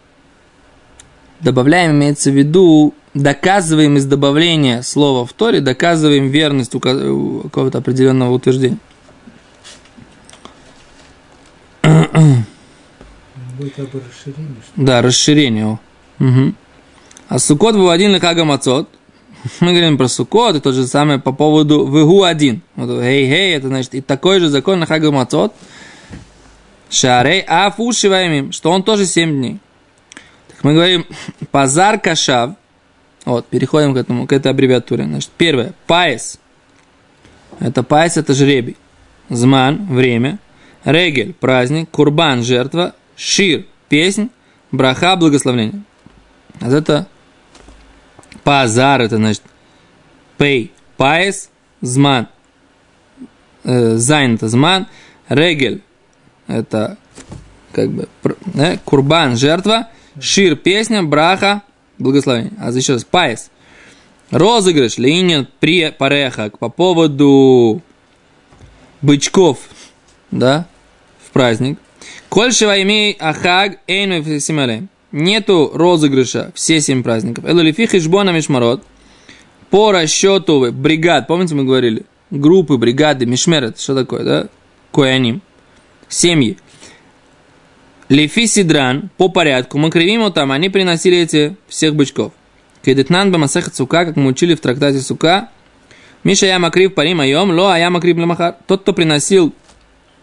добавляем, 1.45 1.91
имеется 1.91 2.31
в 2.31 2.33
виду, 2.33 2.93
доказываем 3.13 3.95
из 3.97 4.05
добавления 4.05 4.81
слова 4.81 5.25
в 5.25 5.31
Торе, 5.31 5.61
доказываем 5.61 6.27
верность 6.27 6.71
какого-то 6.71 7.77
определенного 7.77 8.33
утверждения. 8.33 8.79
Будет 13.57 13.77
расширение. 13.79 14.55
Что 14.65 14.73
да, 14.75 15.01
расширение. 15.01 15.79
Угу. 16.19 16.53
А 17.29 17.39
сукот 17.39 17.75
был 17.75 17.89
один 17.89 18.11
лехага 18.11 18.43
мацот. 18.43 18.89
Мы 19.59 19.71
говорим 19.71 19.97
про 19.97 20.07
сукот, 20.07 20.55
и 20.55 20.59
то 20.59 20.71
же 20.71 20.87
самое 20.87 21.19
по 21.19 21.31
поводу 21.31 21.85
вегу 21.85 22.23
один. 22.23 22.63
Вот, 22.75 23.01
хей, 23.01 23.27
хей, 23.27 23.55
это 23.55 23.67
значит 23.67 23.93
и 23.93 24.01
такой 24.01 24.39
же 24.39 24.49
закон 24.49 24.79
на 24.79 24.87
хага 24.87 25.11
мацот. 25.11 25.53
Шарей 26.89 27.41
афушиваемим, 27.41 28.51
что 28.51 28.71
он 28.71 28.83
тоже 28.83 29.05
7 29.05 29.29
дней. 29.29 29.59
Так 30.55 30.63
мы 30.63 30.73
говорим 30.73 31.05
пазар 31.51 31.99
кашав. 31.99 32.51
Вот, 33.25 33.47
переходим 33.47 33.93
к 33.93 33.97
этому, 33.97 34.27
к 34.27 34.33
этой 34.33 34.51
аббревиатуре. 34.51 35.05
Значит, 35.05 35.31
первое, 35.37 35.73
паис. 35.87 36.39
Это 37.59 37.81
паис, 37.83 38.17
это 38.17 38.33
жребий. 38.33 38.77
זמן, 39.29 39.87
время. 39.87 40.39
רגל, 40.83 41.33
праздник. 41.33 41.89
קרבן, 41.89 42.43
жертва. 42.43 42.93
שיר, 43.15 43.65
песнь. 43.89 44.29
ברכה, 44.71 45.15
благословление. 45.15 45.81
А 46.61 46.69
это 46.69 47.07
פזר, 48.43 49.01
это 49.01 49.17
значит 49.17 49.41
פי, 50.37 50.71
פייס, 50.97 51.49
זמן. 51.81 52.27
Э, 53.63 53.95
זין, 53.95 54.35
это 54.35 54.47
זמן. 54.47 54.87
רגל, 55.27 55.81
это 56.47 56.97
как 57.71 57.89
бы 57.89 58.07
да, 58.45 58.77
קרבן, 58.85 59.35
жертва, 59.35 59.89
שיר, 60.19 60.55
песня, 60.55 61.03
ברכה, 61.03 61.61
благословение. 61.97 62.53
А 62.59 62.71
еще 62.71 62.93
раз, 62.93 63.03
פייס. 63.03 63.49
Розыгрыш, 64.31 64.97
линин 64.97 65.47
при 65.59 65.91
парехак 65.91 66.57
по 66.57 66.69
поводу 66.69 67.81
бычков, 69.01 69.59
да, 70.31 70.67
в 71.25 71.31
праздник. 71.31 71.79
Кольшева 72.29 72.81
имей 72.81 73.15
ахаг 73.19 73.77
эйну 73.87 74.39
симале. 74.39 74.87
Нету 75.11 75.71
розыгрыша 75.73 76.51
все 76.55 76.81
семь 76.81 77.03
праздников. 77.03 77.45
Элулифих 77.45 77.95
ишбона 77.95 78.31
мишмарот. 78.31 78.83
По 79.69 79.91
расчету 79.91 80.71
бригад, 80.71 81.27
помните 81.27 81.55
мы 81.55 81.63
говорили? 81.63 82.05
Группы, 82.31 82.77
бригады, 82.77 83.25
мишмерет, 83.25 83.79
что 83.79 83.95
такое, 83.95 84.23
да? 84.23 84.47
Кояним 84.91 85.41
семьи. 86.09 86.57
Лефи 88.09 88.45
Сидран, 88.45 89.09
по 89.17 89.29
порядку, 89.29 89.79
мы 89.79 89.89
кривим 89.89 90.31
там, 90.31 90.51
они 90.51 90.69
приносили 90.69 91.17
эти 91.17 91.55
всех 91.67 91.95
бычков. 91.95 92.33
Кедетнан 92.83 93.31
бамасеха 93.31 93.71
цука, 93.71 94.05
как 94.05 94.15
мы 94.15 94.27
учили 94.27 94.53
в 94.53 94.59
трактате 94.59 94.99
сука. 94.99 95.49
Миша 96.23 96.45
я 96.45 96.59
макрив 96.59 96.93
парим 96.93 97.21
айом, 97.21 97.49
ло 97.51 97.71
а 97.71 97.79
я 97.79 97.89
макрив 97.89 98.17
лемахар. 98.17 98.57
Тот, 98.67 98.81
кто 98.81 98.93
приносил 98.93 99.53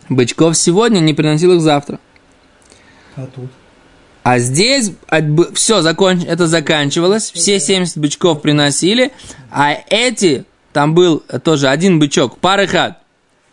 бычков 0.08 0.56
сегодня, 0.56 1.00
не 1.00 1.12
приносил 1.12 1.54
их 1.54 1.60
завтра. 1.60 1.98
А 3.16 3.26
тут? 3.26 3.50
А 4.22 4.38
здесь 4.38 4.92
все, 5.54 5.82
законч... 5.82 6.22
это 6.24 6.46
заканчивалось, 6.46 7.32
все 7.32 7.58
70 7.58 7.98
бычков 7.98 8.40
приносили, 8.40 9.12
а 9.50 9.76
эти, 9.90 10.44
там 10.72 10.94
был 10.94 11.24
тоже 11.42 11.68
один 11.68 11.98
бычок, 11.98 12.38
парехат, 12.38 12.98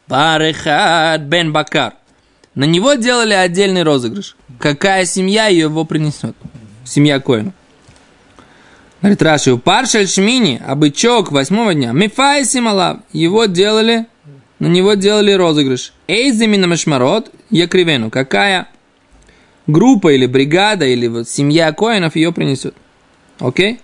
парехат 0.08 1.22
бен 1.22 1.52
бакар. 1.52 1.94
На 2.56 2.66
него 2.66 2.94
делали 2.96 3.34
отдельный 3.34 3.84
розыгрыш. 3.84 4.36
Какая 4.60 5.06
семья 5.06 5.48
его 5.48 5.86
принесет? 5.86 6.36
Семья 6.84 7.20
Коина. 7.20 7.54
Говорит 9.02 9.22
Раши, 9.22 9.56
паршаль 9.58 10.08
шмини, 10.08 10.62
а 10.66 10.76
бычок 10.76 11.32
восьмого 11.32 11.74
дня, 11.74 11.94
мифай 11.94 12.44
сималав, 12.44 12.98
его 13.14 13.46
делали, 13.46 14.08
на 14.60 14.68
него 14.68 14.96
делали 14.96 15.32
розыгрыш. 15.32 15.94
Эйзамина 16.08 16.68
машмарот, 16.68 17.32
якривену, 17.50 18.10
какая 18.10 18.68
группа 19.68 20.14
или 20.14 20.26
бригада, 20.26 20.86
или 20.86 21.08
вот 21.08 21.30
семья 21.30 21.72
коинов 21.72 22.18
ее 22.18 22.34
принесет. 22.34 22.76
Окей? 23.40 23.80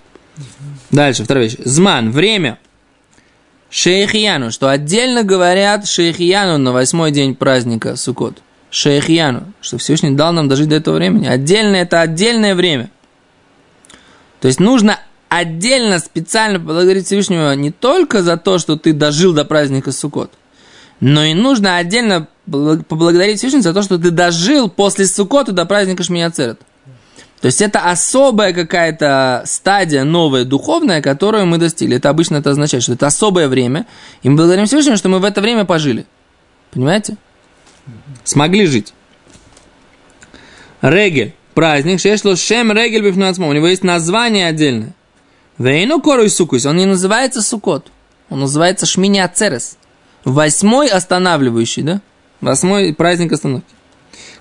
Дальше, 0.92 1.24
вторая 1.24 1.46
вещь. 1.46 1.56
Зман, 1.60 2.12
время. 2.12 2.60
Шейхияну, 3.70 4.52
что 4.52 4.70
отдельно 4.70 5.24
говорят 5.24 5.88
Шейхияну 5.88 6.58
на 6.58 6.74
восьмой 6.74 7.12
день 7.12 7.36
праздника 7.36 7.96
Сукот. 7.96 8.42
Шейхьяну, 8.76 9.54
что 9.62 9.78
Всевышний 9.78 10.12
дал 10.12 10.34
нам 10.34 10.50
дожить 10.50 10.68
до 10.68 10.76
этого 10.76 10.96
времени. 10.96 11.28
Отдельное 11.28 11.84
это 11.84 12.02
отдельное 12.02 12.56
время. 12.56 12.90
То 14.42 14.50
есть 14.50 14.60
нужно 14.60 15.00
отдельно 15.30 16.00
специально 16.00 16.60
поблагодарить 16.60 17.06
Всевышнего 17.06 17.54
не 17.56 17.72
только 17.72 18.22
за 18.22 18.36
то, 18.36 18.58
что 18.60 18.76
ты 18.76 18.92
дожил 18.92 19.32
до 19.32 19.46
праздника 19.46 19.94
Суккот, 19.94 20.34
но 21.00 21.24
и 21.24 21.34
нужно 21.34 21.78
отдельно 21.78 22.28
поблагодарить 22.46 23.38
Всевышнего 23.38 23.64
за 23.64 23.74
то, 23.74 23.82
что 23.82 23.98
ты 23.98 24.12
дожил 24.12 24.70
после 24.70 25.06
Суккота 25.06 25.54
до 25.54 25.66
праздника 25.66 26.04
Шмияцерет. 26.04 26.60
То 27.40 27.46
есть 27.46 27.62
это 27.62 27.80
особая 27.90 28.52
какая-то 28.52 29.44
стадия 29.46 30.04
новая, 30.04 30.44
духовная, 30.44 31.02
которую 31.02 31.46
мы 31.46 31.60
достигли. 31.60 31.96
Это 31.96 32.10
обычно 32.10 32.38
это 32.38 32.50
означает, 32.50 32.84
что 32.84 32.92
это 32.92 33.08
особое 33.08 33.48
время. 33.48 33.86
И 34.22 34.28
мы 34.28 34.36
благодарим 34.36 34.66
Всевышнего, 34.66 34.98
что 34.98 35.08
мы 35.08 35.20
в 35.20 35.24
это 35.24 35.40
время 35.40 35.64
пожили. 35.64 36.06
Понимаете? 36.72 37.16
Смогли 38.24 38.66
жить. 38.66 38.94
Регель. 40.82 41.34
Праздник. 41.54 42.00
Шешло 42.00 42.36
шем 42.36 42.72
регель 42.72 43.04
бифнуацмо. 43.04 43.48
У 43.48 43.54
него 43.54 43.68
есть 43.68 43.84
название 43.84 44.48
отдельное. 44.48 44.94
Вейну 45.58 46.02
кору 46.02 46.24
и 46.24 46.30
сукус. 46.30 46.66
Он 46.66 46.76
не 46.78 46.86
называется 46.86 47.42
сукот. 47.42 47.92
Он 48.30 48.40
называется 48.42 48.86
шмини 48.86 49.20
ацерес. 49.20 49.78
Восьмой 50.26 50.88
останавливающий, 50.88 51.84
да? 51.84 52.02
Восьмой 52.42 52.94
праздник 52.94 53.32
остановки. 53.32 53.74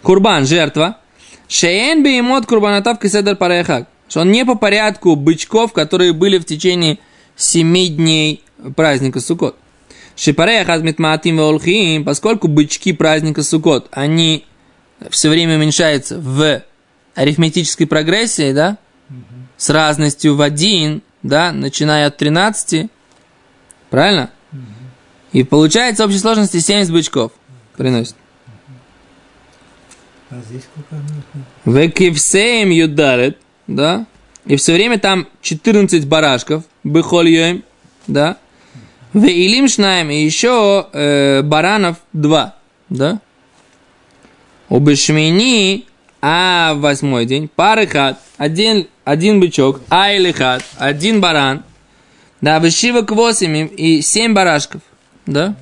Курбан, 0.03 0.47
жертва. 0.47 0.99
Шеен 1.47 2.03
беймот 2.03 2.47
курбанатав 2.47 2.99
киседер 2.99 3.37
парехак. 3.37 3.87
Что 4.09 4.21
он 4.21 4.33
не 4.33 4.45
по 4.45 4.55
порядку 4.55 5.15
бычков, 5.15 5.73
которые 5.73 6.13
были 6.13 6.39
в 6.39 6.45
течение 6.45 6.99
семи 7.37 7.89
дней 7.89 8.43
праздника 8.77 9.21
Сукот. 9.21 9.57
Шипарех 10.17 10.69
азмитмаатим 10.69 11.39
волхим, 11.39 12.05
поскольку 12.05 12.49
бычки 12.49 12.93
праздника 12.93 13.43
Сукот, 13.43 13.89
они 13.91 14.45
все 15.11 15.29
время 15.29 15.57
уменьшаются 15.57 16.19
в 16.19 16.63
арифметической 17.15 17.87
прогрессии, 17.87 18.53
да, 18.53 18.79
с 19.57 19.71
разностью 19.71 20.37
в 20.37 20.43
один, 20.43 21.03
да, 21.23 21.53
начиная 21.53 22.07
от 22.07 22.17
13, 22.17 22.91
правильно? 23.91 24.31
И 25.33 25.43
получается 25.43 26.05
в 26.05 26.07
общей 26.07 26.19
сложности 26.19 26.61
70 26.61 26.93
бычков 26.93 27.33
приносит. 27.77 28.15
А 30.31 30.41
здесь? 30.49 30.63
Векивсеем 31.65 32.71
юдарет, 32.71 33.39
да, 33.67 34.07
и 34.47 34.57
все 34.57 34.75
время 34.75 34.99
там 34.99 35.27
14 35.43 36.07
барашков, 36.07 36.65
бихольем, 36.85 37.65
да, 38.07 38.39
Веилим 39.15 39.69
шнаем, 39.69 40.11
и 40.11 40.25
еще 40.25 40.89
э, 40.93 41.43
баранов 41.43 41.99
два, 42.13 42.57
да? 42.89 43.21
У 44.69 44.81
Бешмини, 44.81 45.87
а 46.21 46.75
в 46.75 46.81
восьмой 46.81 47.25
день, 47.25 47.49
пары 47.49 47.87
хат, 47.87 48.19
один, 48.39 48.89
один 49.05 49.39
бычок, 49.39 49.81
а 49.89 50.13
или 50.13 50.33
хат, 50.33 50.65
один 50.79 51.21
баран, 51.21 51.63
да, 52.41 52.59
вышива 52.59 53.03
к 53.03 53.13
восемь 53.13 53.69
и 53.77 54.03
семь 54.03 54.35
барашков, 54.35 54.83
да? 55.27 55.55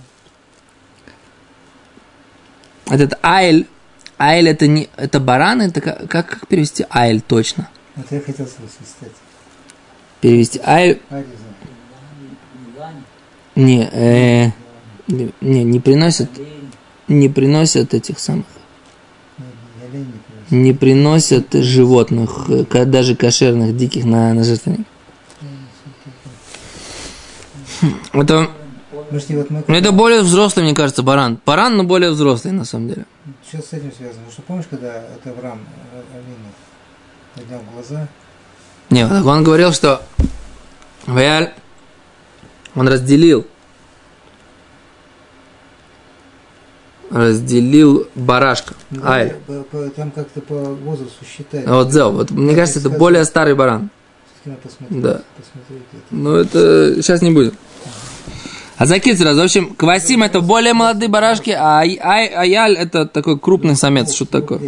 Этот 2.87 3.19
айль, 3.23 3.67
айль 4.19 4.49
это 4.49 4.67
не, 4.67 4.89
это 4.97 5.21
баран, 5.21 5.61
это 5.61 5.83
как, 5.83 6.09
как, 6.09 6.47
перевести 6.49 6.87
айль 6.89 7.21
точно? 7.21 7.69
Вот 7.97 8.07
я 8.11 8.21
хотел 8.21 8.47
свистать. 8.47 9.13
Перевести 10.23 10.59
айль, 10.65 11.01
А, 11.11 11.23
не 13.55 13.89
э, 13.93 14.51
не, 15.09 15.65
не, 15.65 15.81
приносят, 15.81 16.31
не 17.09 17.29
приносят 17.29 17.95
этих 17.95 18.19
самых, 18.19 18.47
Не, 20.51 20.73
приносят 20.73 21.53
животных, 21.53 22.47
даже 22.69 23.17
кошерных, 23.17 23.77
диких 23.77 24.05
на, 24.05 24.35
на 24.35 24.45
жертвенник. 24.45 24.87
Хм, 27.81 27.95
Это, 28.13 28.51
ну, 29.11 29.75
это 29.75 29.93
более 29.93 30.23
взрослый, 30.23 30.65
мне 30.65 30.75
кажется, 30.75 31.03
баран. 31.03 31.39
Баран, 31.45 31.77
но 31.77 31.85
более 31.85 32.11
взрослый, 32.11 32.53
на 32.53 32.65
самом 32.65 32.89
деле. 32.89 33.07
Что 33.49 33.59
с 33.59 33.73
этим 33.73 33.93
связано? 33.93 34.31
Что 34.31 34.43
помнишь, 34.43 34.67
когда 34.71 34.89
это 34.89 35.31
Авраам 35.31 35.61
э, 35.93 36.03
Авину 36.17 36.53
поднял 37.35 37.61
глаза, 37.75 38.09
Не, 38.91 39.07
вот 39.07 39.27
он 39.27 39.45
говорил, 39.45 39.73
что 39.73 40.03
Ваяль, 41.07 41.53
он 42.75 42.89
разделил, 42.89 43.47
разделил 47.11 48.07
барашка. 48.15 48.75
ну, 48.91 49.01
по- 49.47 49.63
по- 49.65 49.91
там 49.91 50.11
как-то 50.11 50.41
по 50.41 50.55
возрасту 50.55 51.25
считают. 51.25 51.69
А 51.69 51.75
Вот 51.77 51.93
зел, 51.93 52.13
вот 52.13 52.31
мне 52.31 52.55
кажется, 52.55 52.81
это 52.81 52.91
более 52.91 53.25
старый 53.25 53.55
баран. 53.55 53.91
Посмотреть, 54.63 55.03
Да. 55.03 55.23
посмотреть 55.37 55.83
это. 55.93 56.03
Ну, 56.11 56.35
это 56.35 56.95
сейчас 57.03 57.23
не 57.23 57.31
будет. 57.31 57.55
А 58.77 58.87
закид 58.87 59.17
сразу. 59.19 59.41
В 59.41 59.45
общем, 59.45 59.75
квасим 59.75 60.25
это 60.25 60.41
более 60.41 60.75
молодые 60.75 61.09
барашки, 61.09 61.51
а 61.51 61.79
ай- 61.79 61.99
ай- 62.03 62.27
аяль 62.27 62.77
это 62.77 63.07
такой 63.07 63.39
крупный 63.39 63.77
самец, 63.77 64.13
что 64.13 64.25
такое. 64.25 64.59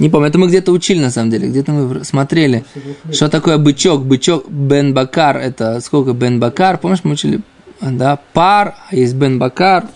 Не 0.00 0.08
помню, 0.08 0.28
это 0.28 0.38
мы 0.38 0.48
где-то 0.48 0.72
учили 0.72 0.98
на 0.98 1.10
самом 1.10 1.30
деле, 1.30 1.48
где-то 1.48 1.72
мы 1.72 2.04
смотрели. 2.04 2.64
Что 3.12 3.28
такое 3.28 3.58
бычок? 3.58 4.02
Бычок 4.02 4.48
Бен 4.48 4.94
Бакар, 4.94 5.36
это 5.36 5.78
сколько 5.82 6.14
Бен 6.14 6.40
Бакар? 6.40 6.78
Помнишь, 6.78 7.00
мы 7.04 7.12
учили, 7.12 7.42
да, 7.82 8.18
пар, 8.32 8.76
а 8.88 8.96
есть 8.96 9.14
Бен 9.14 9.38
Бакар. 9.38 9.86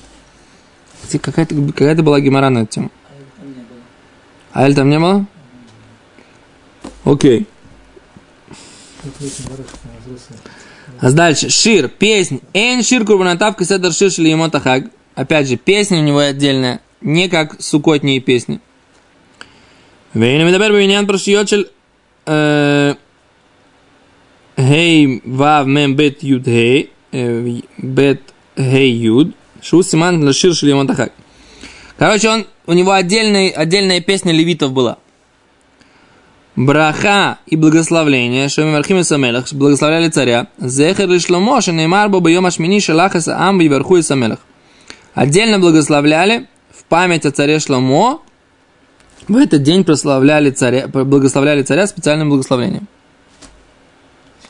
Какая-то, 1.11 1.55
какая-то 1.73 2.03
была 2.03 2.21
гемора 2.21 2.51
на 2.51 2.61
эту 2.61 2.73
тему. 2.73 2.91
А 4.53 4.67
Эль 4.67 4.75
там 4.75 4.91
не 4.91 4.99
было? 4.99 5.27
Окей. 7.05 7.47
А 11.01 11.11
дальше, 11.13 11.49
шир, 11.49 11.89
песнь. 11.89 12.41
Эн 12.53 12.83
шир 12.83 13.07
курбанатав 13.07 13.57
кеседер 13.57 13.93
шир 13.93 14.11
шли. 14.11 14.37
Опять 15.15 15.49
же, 15.49 15.57
песня 15.57 15.99
у 15.99 16.03
него 16.03 16.19
отдельная, 16.19 16.81
не 17.01 17.31
как 17.31 17.63
сукотние 17.63 18.21
песни. 18.21 18.61
Вейна 20.15 20.45
медабер 20.45 20.73
биньян 20.73 21.07
прошиочель 21.07 21.69
Хей 24.57 25.21
вав 25.25 25.67
мем 25.67 25.97
бет 25.97 26.23
юд 26.23 26.45
хей 26.45 26.91
э, 27.11 27.61
бет 27.79 28.23
хей 28.57 28.91
юд 28.93 29.35
шу 29.61 29.83
симан 29.83 30.33
шир 30.33 30.55
шли 30.55 30.71
ему 30.71 30.87
тахаг. 30.87 31.13
Короче, 31.99 32.29
он, 32.29 32.47
у 32.67 32.73
него 32.73 32.93
отдельный, 32.93 33.49
отдельная 33.49 34.01
песня 34.01 34.33
левитов 34.33 34.73
была. 34.73 34.99
Браха 36.55 37.39
и 37.47 37.57
благословление, 37.57 38.49
что 38.49 38.65
Мархим 38.65 38.99
и 38.99 39.03
Самелах, 39.03 39.53
благословляли 39.53 40.09
царя. 40.09 40.47
Зехер 40.59 41.11
и 41.11 41.19
Шломо, 41.19 41.61
что 41.61 41.73
Неймар 41.73 42.09
Боба 42.09 42.31
Йома 42.31 42.53
Шмини 42.53 42.79
Шалахаса 42.79 43.37
Ам 43.37 43.61
и 43.61 43.67
Верху 43.67 43.97
и 43.97 44.03
Самелах. 44.03 44.39
Отдельно 45.15 45.59
благословляли 45.59 46.47
в 46.71 46.85
память 46.85 47.27
о 47.27 47.33
царе 47.33 47.59
Шломо. 47.59 48.23
В 49.29 49.37
этот 49.37 49.63
день 49.63 49.85
прославляли 49.85 50.51
царя, 50.51 50.87
благословляли 50.87 51.63
царя 51.63 51.87
специальным 51.87 52.29
благословением. 52.29 52.87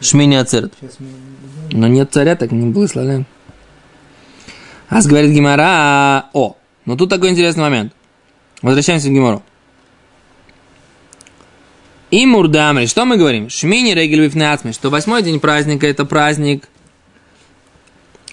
Шмини 0.00 0.34
Ацерет. 0.34 0.74
Но 1.70 1.86
нет 1.86 2.12
царя, 2.12 2.34
так 2.34 2.50
не 2.50 2.70
благословляем. 2.70 3.26
Ас 4.88 5.06
говорит 5.06 5.30
Гимара, 5.30 6.26
о, 6.32 6.56
но 6.84 6.96
тут 6.96 7.08
такой 7.08 7.30
интересный 7.30 7.62
момент. 7.62 7.92
Возвращаемся 8.62 9.08
к 9.08 9.12
Гимару. 9.12 9.42
И 12.10 12.26
Мурдамри, 12.26 12.86
что 12.86 13.04
мы 13.04 13.16
говорим? 13.16 13.48
Шмини 13.48 13.92
регель 13.92 14.20
вифнеацми, 14.20 14.72
что 14.72 14.90
восьмой 14.90 15.22
день 15.22 15.40
праздника 15.40 15.86
это 15.86 16.04
праздник 16.04 16.68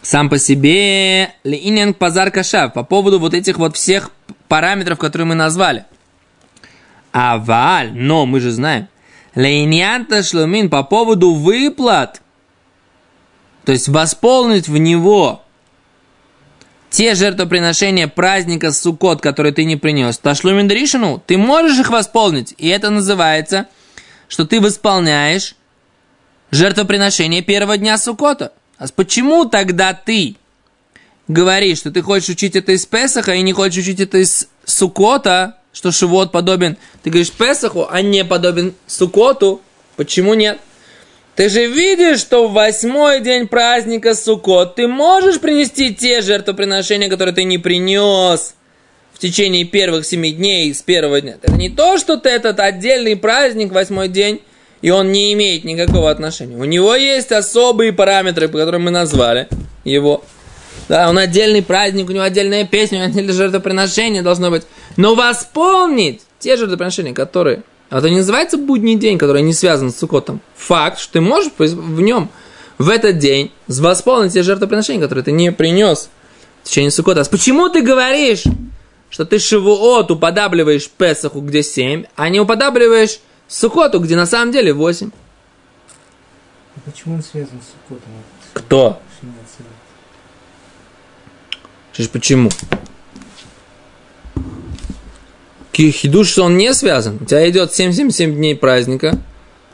сам 0.02 0.30
по 0.30 0.38
себе 0.38 1.34
линен 1.44 1.94
пазар 1.94 2.32
кашав, 2.32 2.74
по 2.74 2.84
поводу 2.84 3.20
вот 3.20 3.34
этих 3.34 3.58
вот 3.58 3.76
всех 3.76 4.12
параметров, 4.48 5.00
которые 5.00 5.28
мы 5.28 5.36
назвали. 5.36 5.86
А 7.14 7.38
валь, 7.38 7.92
но 7.94 8.26
мы 8.26 8.40
же 8.40 8.52
знаем, 8.52 8.88
лейнянта 9.36 10.24
шлумин 10.24 10.70
по 10.70 10.84
поводу 10.84 11.34
выплат, 11.34 12.22
то 13.66 13.72
есть 13.72 13.90
восполнить 13.90 14.68
в 14.68 14.78
него 14.78 15.44
те 16.92 17.16
жертвоприношения 17.16 18.08
праздника 18.08 18.72
Суккот, 18.72 19.22
которые 19.22 19.54
ты 19.54 19.64
не 19.64 19.78
принес, 19.78 20.18
Ташлумин 20.18 20.68
Дришину, 20.68 21.24
ты 21.26 21.38
можешь 21.38 21.80
их 21.80 21.90
восполнить. 21.90 22.54
И 22.58 22.68
это 22.68 22.90
называется, 22.90 23.68
что 24.28 24.46
ты 24.46 24.60
восполняешь 24.60 25.56
жертвоприношение 26.52 27.42
первого 27.42 27.78
дня 27.78 27.98
Суккота. 27.98 28.52
А 28.78 28.88
почему 28.94 29.46
тогда 29.46 29.94
ты 29.94 30.36
говоришь, 31.30 31.78
что 31.78 31.92
ты 31.92 32.02
хочешь 32.02 32.30
учить 32.30 32.58
это 32.58 32.74
из 32.74 32.86
Песаха 32.86 33.34
и 33.36 33.42
не 33.42 33.54
хочешь 33.54 33.84
учить 33.84 34.02
это 34.02 34.18
из 34.18 34.50
Суккота, 34.66 35.61
что 35.74 35.92
Шивот 35.92 36.32
подобен, 36.32 36.78
ты 37.04 37.10
говоришь 37.10 37.32
Песаху, 37.32 37.88
а 37.90 38.02
не 38.02 38.26
подобен 38.26 38.74
Суккоту? 38.88 39.62
Почему 39.96 40.34
нет? 40.34 40.60
Ты 41.36 41.50
же 41.50 41.66
видишь, 41.66 42.20
что 42.20 42.48
в 42.48 42.54
восьмой 42.54 43.22
день 43.22 43.48
праздника 43.48 44.14
Суккот 44.16 44.76
ты 44.76 44.88
можешь 44.88 45.40
принести 45.40 45.94
те 45.94 46.22
жертвоприношения, 46.22 47.10
которые 47.10 47.34
ты 47.34 47.46
не 47.46 47.58
принес 47.58 48.54
в 49.14 49.20
течение 49.20 49.64
первых 49.64 50.06
семи 50.06 50.32
дней 50.32 50.74
с 50.74 50.82
первого 50.82 51.22
дня. 51.22 51.38
Это 51.42 51.54
не 51.54 51.70
то, 51.70 51.98
что 51.98 52.18
ты 52.18 52.30
этот 52.30 52.60
отдельный 52.60 53.16
праздник, 53.16 53.72
восьмой 53.72 54.10
день, 54.10 54.42
и 54.82 54.90
он 54.90 55.12
не 55.12 55.32
имеет 55.34 55.64
никакого 55.64 56.10
отношения. 56.10 56.58
У 56.58 56.66
него 56.66 56.96
есть 56.96 57.32
особые 57.32 57.94
параметры, 57.94 58.50
по 58.50 58.58
которым 58.58 58.84
мы 58.84 58.92
назвали 58.92 59.48
его. 59.84 60.24
Да, 60.92 61.10
он 61.10 61.18
отдельный 61.18 61.64
праздник, 61.64 62.10
у 62.10 62.12
него 62.12 62.26
отдельная 62.26 62.66
песня, 62.66 62.98
у 62.98 63.02
него 63.04 63.12
отдельное 63.12 63.34
жертвоприношение 63.34 64.22
должно 64.22 64.50
быть. 64.50 64.64
Но 64.98 65.16
восполнить 65.16 66.22
те 66.38 66.58
жертвоприношения, 66.58 67.14
которые... 67.14 67.64
А 67.90 68.00
это 68.00 68.10
не 68.10 68.18
называется 68.18 68.58
будний 68.58 68.96
день, 68.96 69.18
который 69.18 69.42
не 69.42 69.54
связан 69.54 69.94
с 69.94 69.98
Сукотом. 69.98 70.42
Факт, 70.58 71.00
что 71.00 71.14
ты 71.14 71.22
можешь 71.22 71.50
в 71.58 72.02
нем, 72.02 72.30
в 72.78 72.90
этот 72.90 73.20
день, 73.20 73.54
восполнить 73.70 74.34
те 74.34 74.44
жертвоприношения, 74.44 75.02
которые 75.02 75.24
ты 75.24 75.32
не 75.32 75.54
принес 75.54 76.10
в 76.62 76.68
течение 76.68 76.92
Сукота. 76.92 77.24
Почему 77.24 77.70
ты 77.70 77.84
говоришь, 77.84 78.44
что 79.10 79.24
ты 79.24 79.40
Шивуот 79.40 80.12
уподабливаешь 80.12 80.90
Песаху, 80.90 81.40
где 81.40 81.64
7, 81.64 82.04
а 82.18 82.28
не 82.28 82.42
уподабливаешь 82.42 83.22
Сукоту, 83.48 84.02
где 84.02 84.18
на 84.18 84.26
самом 84.26 84.52
деле 84.52 84.74
8? 84.74 85.10
А 86.76 86.80
почему 86.84 87.16
он 87.16 87.24
связан 87.24 87.62
с 87.62 87.88
Сукотом? 87.88 88.12
Кто? 88.52 89.00
Шиш, 91.94 92.10
почему? 92.10 92.50
Хидуш, 95.74 96.30
что 96.30 96.44
он 96.44 96.58
не 96.58 96.74
связан. 96.74 97.18
У 97.22 97.26
тебя 97.26 97.50
идет 97.50 97.74
77 97.74 98.36
дней 98.36 98.56
праздника. 98.56 99.18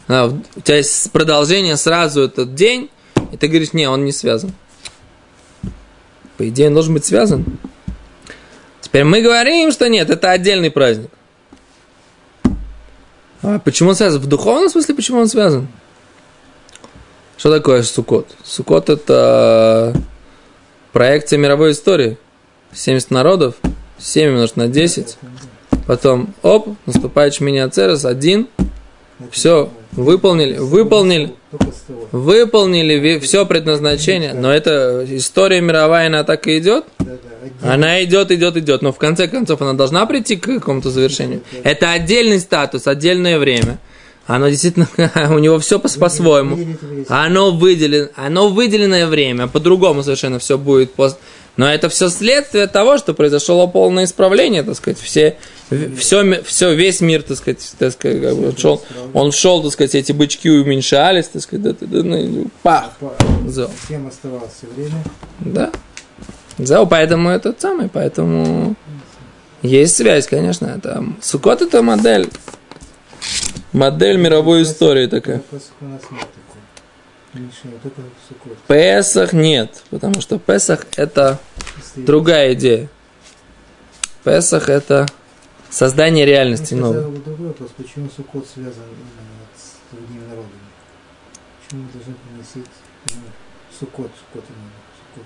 А, 0.07 0.27
у 0.27 0.61
тебя 0.61 0.77
есть 0.77 1.11
продолжение 1.11 1.75
сразу 1.75 2.21
этот 2.21 2.55
день. 2.55 2.89
И 3.33 3.37
ты 3.37 3.47
говоришь, 3.47 3.73
не, 3.73 3.89
он 3.89 4.05
не 4.05 4.13
связан. 4.13 4.53
По 6.37 6.47
идее, 6.47 6.67
он 6.67 6.75
должен 6.75 6.93
быть 6.93 7.03
связан. 7.03 7.45
Теперь 8.79 9.03
мы 9.03 9.21
говорим, 9.21 9.71
что 9.71 9.89
нет, 9.89 10.09
это 10.09 10.31
отдельный 10.31 10.71
праздник. 10.71 11.09
А 13.41 13.59
почему 13.59 13.89
он 13.89 13.95
связан? 13.95 14.21
В 14.21 14.27
духовном 14.27 14.69
смысле 14.69 14.95
почему 14.95 15.19
он 15.19 15.27
связан? 15.27 15.67
Что 17.37 17.51
такое 17.51 17.83
Сукот? 17.83 18.27
Сукот 18.43 18.89
это 18.89 19.93
проекция 20.91 21.37
мировой 21.37 21.71
истории. 21.71 22.17
70 22.73 23.11
народов, 23.11 23.55
7 23.97 24.29
умножить 24.29 24.57
на 24.57 24.67
10. 24.67 25.17
Потом, 25.85 26.33
оп, 26.43 26.69
наступает 26.85 27.33
Шмини 27.33 27.67
Церес, 27.69 28.05
один. 28.05 28.47
Все, 29.31 29.71
выполнили, 29.93 30.57
выполнили, 30.59 31.33
выполнили 32.11 33.17
все 33.19 33.45
предназначение. 33.45 34.33
Но 34.33 34.53
это 34.53 35.05
история 35.09 35.61
мировая, 35.61 36.07
она 36.07 36.23
так 36.23 36.45
и 36.47 36.59
идет. 36.59 36.85
Она 37.61 38.03
идет, 38.03 38.31
идет, 38.31 38.57
идет. 38.57 38.81
Но 38.81 38.91
в 38.91 38.97
конце 38.97 39.27
концов 39.27 39.61
она 39.61 39.73
должна 39.73 40.05
прийти 40.05 40.35
к 40.35 40.45
какому-то 40.45 40.91
завершению. 40.91 41.41
Это 41.63 41.91
отдельный 41.91 42.39
статус, 42.39 42.85
отдельное 42.85 43.39
время. 43.39 43.79
Оно 44.27 44.49
действительно, 44.49 44.87
у 45.29 45.39
него 45.39 45.57
все 45.59 45.79
по-своему. 45.79 46.57
Оно 47.07 47.51
выделено, 47.51 48.09
оно 48.15 48.49
выделенное 48.49 49.07
время, 49.07 49.47
по-другому 49.47 50.03
совершенно 50.03 50.37
все 50.37 50.57
будет. 50.57 50.91
Но 51.55 51.67
это 51.67 51.89
все 51.89 52.09
следствие 52.09 52.67
того, 52.67 52.99
что 52.99 53.15
произошло 53.15 53.67
полное 53.67 54.03
исправление, 54.03 54.61
так 54.61 54.75
сказать, 54.75 54.99
все, 54.99 55.37
все, 55.97 56.43
все, 56.43 56.75
весь 56.75 57.01
мир, 57.01 57.23
так 57.23 57.37
сказать, 57.37 57.73
так 57.79 57.93
сказать 57.93 58.21
как 58.21 58.35
бы 58.35 58.49
он, 58.49 58.57
шел, 58.57 58.83
он 59.13 59.31
шел, 59.31 59.63
так 59.63 59.71
сказать, 59.71 59.95
эти 59.95 60.11
бычки 60.11 60.51
уменьшались, 60.51 61.29
так 61.29 61.41
сказать, 61.41 61.63
да, 61.63 61.87
да, 61.87 62.03
ну, 62.03 62.47
пах. 62.61 62.91
Всем 63.85 64.07
оставалось 64.07 64.51
время. 64.75 65.03
Да. 65.39 65.71
Да, 66.59 66.85
поэтому 66.85 67.29
это 67.29 67.55
самое, 67.57 67.89
поэтому 67.91 68.75
есть 69.63 69.95
связь, 69.95 70.27
конечно. 70.27 70.67
Это, 70.67 71.03
Сукот 71.21 71.61
это 71.61 71.81
модель 71.81 72.29
Модель 73.73 74.17
мировой 74.17 74.63
истории 74.63 75.07
такая. 75.07 75.41
Песах 78.67 79.33
нет, 79.33 79.83
потому 79.89 80.21
что 80.21 80.39
Песах 80.39 80.85
это 80.95 81.39
другая 81.95 82.53
идея. 82.53 82.89
Песах 84.23 84.69
это 84.69 85.05
создание 85.69 86.25
реальности 86.25 86.73
новой. 86.73 87.03
Другой 87.25 87.47
вопрос, 87.47 87.71
почему 87.77 88.09
Сукот 88.15 88.47
связан 88.47 88.83
с 89.55 89.93
другими 89.93 90.23
народами? 90.27 90.51
Почему 91.61 91.83
мы 91.83 91.91
должны 91.91 92.13
приносить 92.15 92.71
Сукот, 93.77 94.11
Сукот, 94.19 94.43
Сукот? 95.13 95.25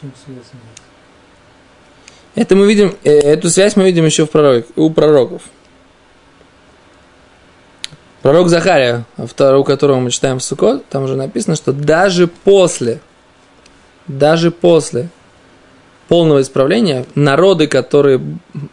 Чем 0.00 0.12
связано 0.24 0.60
это? 2.34 2.54
мы 2.54 2.66
видим, 2.66 2.96
э, 3.04 3.10
эту 3.10 3.50
связь 3.50 3.76
мы 3.76 3.84
видим 3.84 4.04
еще 4.04 4.26
в 4.26 4.30
пророк, 4.30 4.66
у 4.76 4.90
пророков. 4.90 5.42
Пророк 8.28 8.50
Захария, 8.50 9.06
у 9.16 9.64
которого 9.64 10.00
мы 10.00 10.10
читаем 10.10 10.38
в 10.38 10.42
Сукот, 10.42 10.86
там 10.90 11.04
уже 11.04 11.16
написано, 11.16 11.56
что 11.56 11.72
даже 11.72 12.26
после, 12.28 13.00
даже 14.06 14.50
после 14.50 15.08
полного 16.08 16.42
исправления, 16.42 17.06
народы, 17.14 17.68
которые 17.68 18.20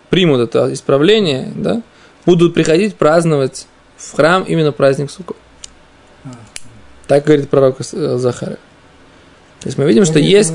примут 0.10 0.41
это 0.41 0.74
исправление, 0.74 1.54
да, 1.56 1.82
будут 2.26 2.54
приходить 2.54 2.98
праздновать 2.98 3.68
в 3.96 4.18
храм 4.18 4.44
именно 4.44 4.74
праздник 4.74 5.10
Сукот. 5.10 5.38
Так 7.08 7.24
говорит 7.24 7.50
пророк 7.50 7.78
Захария. 7.80 8.60
То 9.62 9.68
есть 9.68 9.78
мы 9.78 9.86
видим, 9.86 10.04
что 10.04 10.20
есть... 10.20 10.52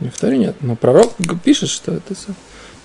Не 0.00 0.08
в 0.08 0.18
Торе 0.18 0.38
нет, 0.38 0.56
но 0.62 0.74
пророк 0.74 1.12
пишет, 1.44 1.68
что 1.68 1.92
это 1.92 2.14
все. 2.14 2.28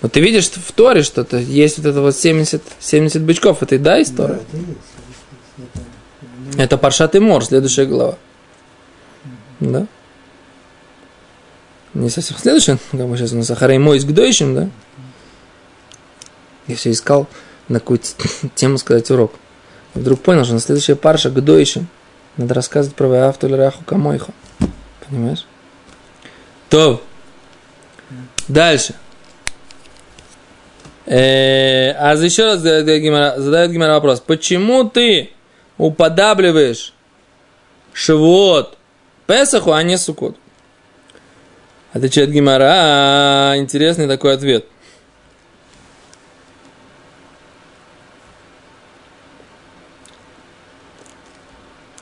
Но 0.04 0.10
ты 0.10 0.20
видишь 0.20 0.50
в 0.50 0.72
Торе 0.72 1.02
что-то, 1.02 1.38
есть 1.38 1.78
вот 1.78 1.86
это 1.86 2.02
вот 2.02 2.14
70, 2.14 2.62
70 2.78 3.22
бычков, 3.22 3.62
это 3.62 3.76
и 3.76 3.78
да 3.78 4.02
история? 4.02 4.34
Да, 4.34 4.40
это, 4.42 4.56
есть. 4.58 6.58
это 6.58 6.76
Паршат 6.76 7.14
и 7.14 7.20
Мор, 7.20 7.42
следующая 7.42 7.86
глава. 7.86 8.18
Да? 9.60 9.86
Не 11.94 12.10
совсем 12.10 12.36
следующая, 12.36 12.76
как 12.90 13.00
мы 13.00 13.16
сейчас 13.16 13.32
у 13.32 13.36
нас 13.36 13.50
Ахарей 13.50 13.78
Мой 13.78 13.98
с 13.98 14.04
Гдойшим, 14.04 14.54
да? 14.54 14.68
Я 16.66 16.76
все 16.76 16.90
искал 16.90 17.26
на 17.68 17.80
какую-то 17.80 18.08
тему 18.54 18.76
сказать 18.76 19.10
урок. 19.10 19.32
И 19.94 20.00
вдруг 20.00 20.20
понял, 20.20 20.44
что 20.44 20.52
на 20.52 20.60
следующая 20.60 20.96
парша 20.96 21.30
Гдойшим 21.30 21.88
надо 22.36 22.52
рассказывать 22.52 22.94
про 22.94 23.08
Ваавту 23.08 23.48
Раху 23.56 23.82
Камойху. 23.84 24.34
Понимаешь? 25.08 25.46
То. 26.68 27.02
Дальше. 28.48 28.96
Э, 31.06 31.90
а 31.92 32.14
еще 32.14 32.44
раз 32.44 32.60
задает 32.60 33.02
Гимара, 33.72 33.92
вопрос. 33.94 34.20
Почему 34.20 34.84
ты 34.84 35.30
уподабливаешь 35.76 36.94
Шивот 37.92 38.78
Песаху, 39.26 39.72
а 39.72 39.82
не 39.82 39.98
Сукот? 39.98 40.36
Отвечает 41.92 42.30
Гимара. 42.30 42.70
А, 42.70 43.56
интересный 43.56 44.08
такой 44.08 44.34
ответ. 44.34 44.66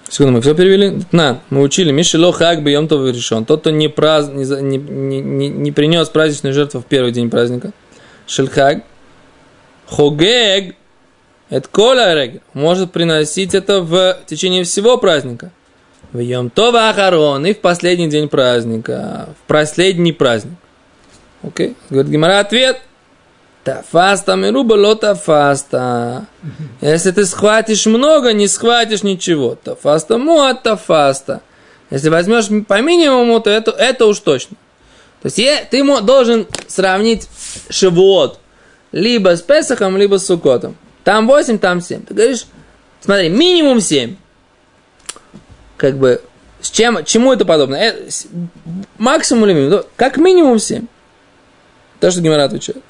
Секунду, 0.08 0.34
мы 0.34 0.40
все 0.42 0.54
перевели? 0.54 1.02
На, 1.10 1.40
мы 1.48 1.62
учили. 1.62 1.90
Мишело 1.90 2.32
хак 2.32 2.62
бьем 2.62 2.86
то 2.86 3.08
решен. 3.08 3.46
Тот, 3.46 3.62
кто 3.62 3.70
не, 3.70 3.88
празд... 3.88 4.32
не, 4.32 4.44
не, 4.44 5.20
не, 5.20 5.48
не 5.48 5.72
принес 5.72 6.08
праздничную 6.10 6.52
жертву 6.52 6.80
в 6.80 6.84
первый 6.84 7.12
день 7.12 7.30
праздника. 7.30 7.72
של 8.26 8.61
חג 8.61 8.84
חוגג, 9.92 10.74
это 11.50 12.14
рег, 12.14 12.42
может 12.54 12.92
приносить 12.92 13.54
это 13.54 13.82
в 13.82 14.18
течение 14.26 14.64
всего 14.64 14.96
праздника. 14.96 15.50
В 16.12 16.18
יום 16.18 16.50
טוב 16.50 16.90
האחרון 16.90 17.46
и 17.46 17.52
в 17.52 17.60
последний 17.60 18.08
день 18.08 18.28
праздника, 18.28 19.28
в 19.42 19.48
последний 19.48 20.12
праздник. 20.12 20.54
Окей? 21.42 21.76
Говорит 21.90 22.10
Гемара, 22.10 22.40
ответ. 22.40 22.80
תפסת 23.64 24.34
מרובה 24.34 24.74
לא 24.74 25.14
תפסת. 25.14 26.26
Если 26.80 27.12
ты 27.12 27.24
схватишь 27.24 27.86
много, 27.86 28.32
не 28.32 28.48
схватишь 28.48 29.02
ничего. 29.02 29.56
תפסת 29.62 30.18
מועט 30.18 30.62
תפסת. 30.62 31.42
Если 31.90 32.08
возьмешь 32.08 32.48
по 32.66 32.80
минимуму, 32.80 33.40
то 33.40 33.50
это, 33.50 33.70
это 33.70 34.06
уж 34.06 34.18
точно. 34.18 34.56
То 35.22 35.26
есть 35.26 35.70
ты 35.70 35.84
должен 36.02 36.46
сравнить 36.66 37.28
шивот 37.68 38.40
либо 38.92 39.36
с 39.36 39.42
Песахом, 39.42 39.96
либо 39.96 40.18
с 40.18 40.26
Сукотом. 40.26 40.76
Там 41.04 41.26
8, 41.26 41.58
там 41.58 41.80
7. 41.80 42.04
Ты 42.04 42.14
говоришь, 42.14 42.46
смотри, 43.00 43.28
минимум 43.28 43.80
7. 43.80 44.16
Как 45.76 45.96
бы, 45.96 46.22
с 46.60 46.70
чем, 46.70 47.04
чему 47.04 47.32
это 47.32 47.44
подобно? 47.44 47.74
Э, 47.74 48.08
максимум 48.98 49.46
или 49.46 49.54
минимум? 49.54 49.82
Как 49.96 50.16
минимум 50.18 50.58
7. 50.58 50.86
То, 51.98 52.10
что 52.10 52.20
Гимара 52.20 52.44
отвечает. 52.44 52.82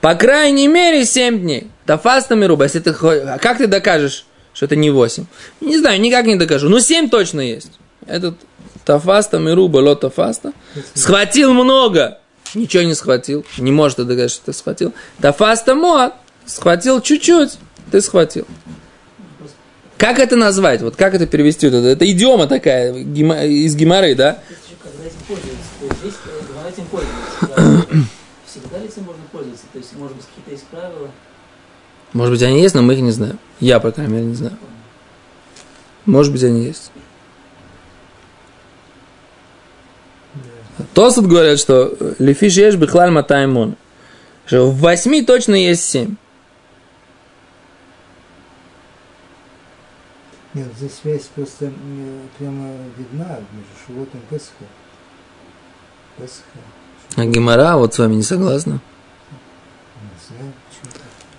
По 0.00 0.14
крайней 0.14 0.68
мере 0.68 1.04
7 1.04 1.40
дней. 1.40 1.70
Тафаста 1.84 2.34
руба. 2.46 2.64
Если 2.64 2.80
ты, 2.80 2.90
а 2.90 3.38
как 3.38 3.58
ты 3.58 3.66
докажешь, 3.66 4.24
что 4.54 4.66
это 4.66 4.76
не 4.76 4.90
8? 4.90 5.26
Не 5.60 5.78
знаю, 5.78 6.00
никак 6.00 6.26
не 6.26 6.36
докажу. 6.36 6.68
Но 6.68 6.78
7 6.78 7.10
точно 7.10 7.40
есть. 7.40 7.72
Этот 8.06 8.36
тафаста 8.84 9.38
мируба, 9.38 9.78
ло 9.78 9.96
тафаста. 9.96 10.52
Схватил 10.94 11.52
много 11.52 12.18
ничего 12.54 12.82
не 12.82 12.94
схватил, 12.94 13.44
не 13.58 13.72
может 13.72 13.98
доказать, 13.98 14.30
что 14.30 14.46
ты 14.46 14.52
схватил. 14.52 14.92
Тафаста 15.20 15.74
моат, 15.74 16.14
схватил 16.46 17.00
чуть-чуть, 17.00 17.58
ты 17.90 18.00
схватил. 18.00 18.46
Как 19.96 20.20
это 20.20 20.36
назвать? 20.36 20.80
Вот 20.80 20.94
как 20.96 21.14
это 21.14 21.26
перевести? 21.26 21.66
Это, 21.66 21.78
это 21.78 22.10
идиома 22.10 22.46
такая 22.46 22.92
гема, 22.92 23.44
из 23.44 23.74
геморы, 23.74 24.14
да? 24.14 24.38
Может 31.42 31.58
быть? 31.58 31.68
Может 32.12 32.32
быть, 32.32 32.42
они 32.42 32.62
есть, 32.62 32.74
но 32.74 32.82
мы 32.82 32.94
их 32.94 33.00
не 33.00 33.10
знаем. 33.10 33.38
Я, 33.60 33.80
по 33.80 33.90
крайней 33.90 34.12
мере, 34.12 34.26
не 34.26 34.34
знаю. 34.34 34.56
Может 36.06 36.32
быть, 36.32 36.42
они 36.44 36.64
есть. 36.64 36.90
Тосут 40.94 41.26
говорят, 41.26 41.58
что 41.58 41.96
лифиш 42.18 42.54
ешь 42.54 42.76
бихлаль 42.76 43.10
матаймон. 43.10 43.76
Что 44.46 44.70
в 44.70 44.78
восьми 44.80 45.22
точно 45.22 45.54
есть 45.54 45.84
семь. 45.84 46.16
Нет, 50.54 50.66
здесь 50.78 50.92
связь 51.02 51.24
просто 51.34 51.66
э, 51.66 51.70
прямо 52.38 52.70
видна 52.96 53.38
между 53.52 53.72
Шивотом 53.86 54.20
и 54.20 54.34
Песхом. 54.34 54.66
Песха. 56.16 56.42
А 57.16 57.24
Гимара 57.26 57.76
вот 57.76 57.94
с 57.94 57.98
вами 57.98 58.14
не 58.14 58.22
согласна. 58.22 58.80
Не 60.00 60.36
знаю. 60.36 60.52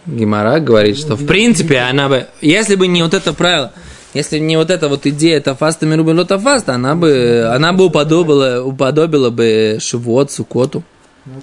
Гимара 0.06 0.60
говорит, 0.60 0.98
что 0.98 1.16
в 1.16 1.26
принципе 1.26 1.80
она 1.80 2.08
бы, 2.08 2.28
если 2.42 2.76
бы 2.76 2.88
не 2.88 3.04
вот 3.04 3.14
это 3.14 3.34
правило, 3.34 3.74
если 4.14 4.40
не 4.40 4.58
вот 4.58 4.72
эта 4.72 4.90
вот 4.90 5.06
идея 5.06 5.40
тафаста 5.40 5.86
мирубело 5.86 6.26
тафаста, 6.26 6.74
она 6.74 6.96
бы, 6.96 7.50
она 7.54 7.74
бы 7.74 7.86
уподобила, 7.86 8.64
уподобила 8.64 9.30
бы 9.30 9.78
Шивот, 9.80 10.32
Сукоту. 10.32 10.84
Ну, 11.26 11.42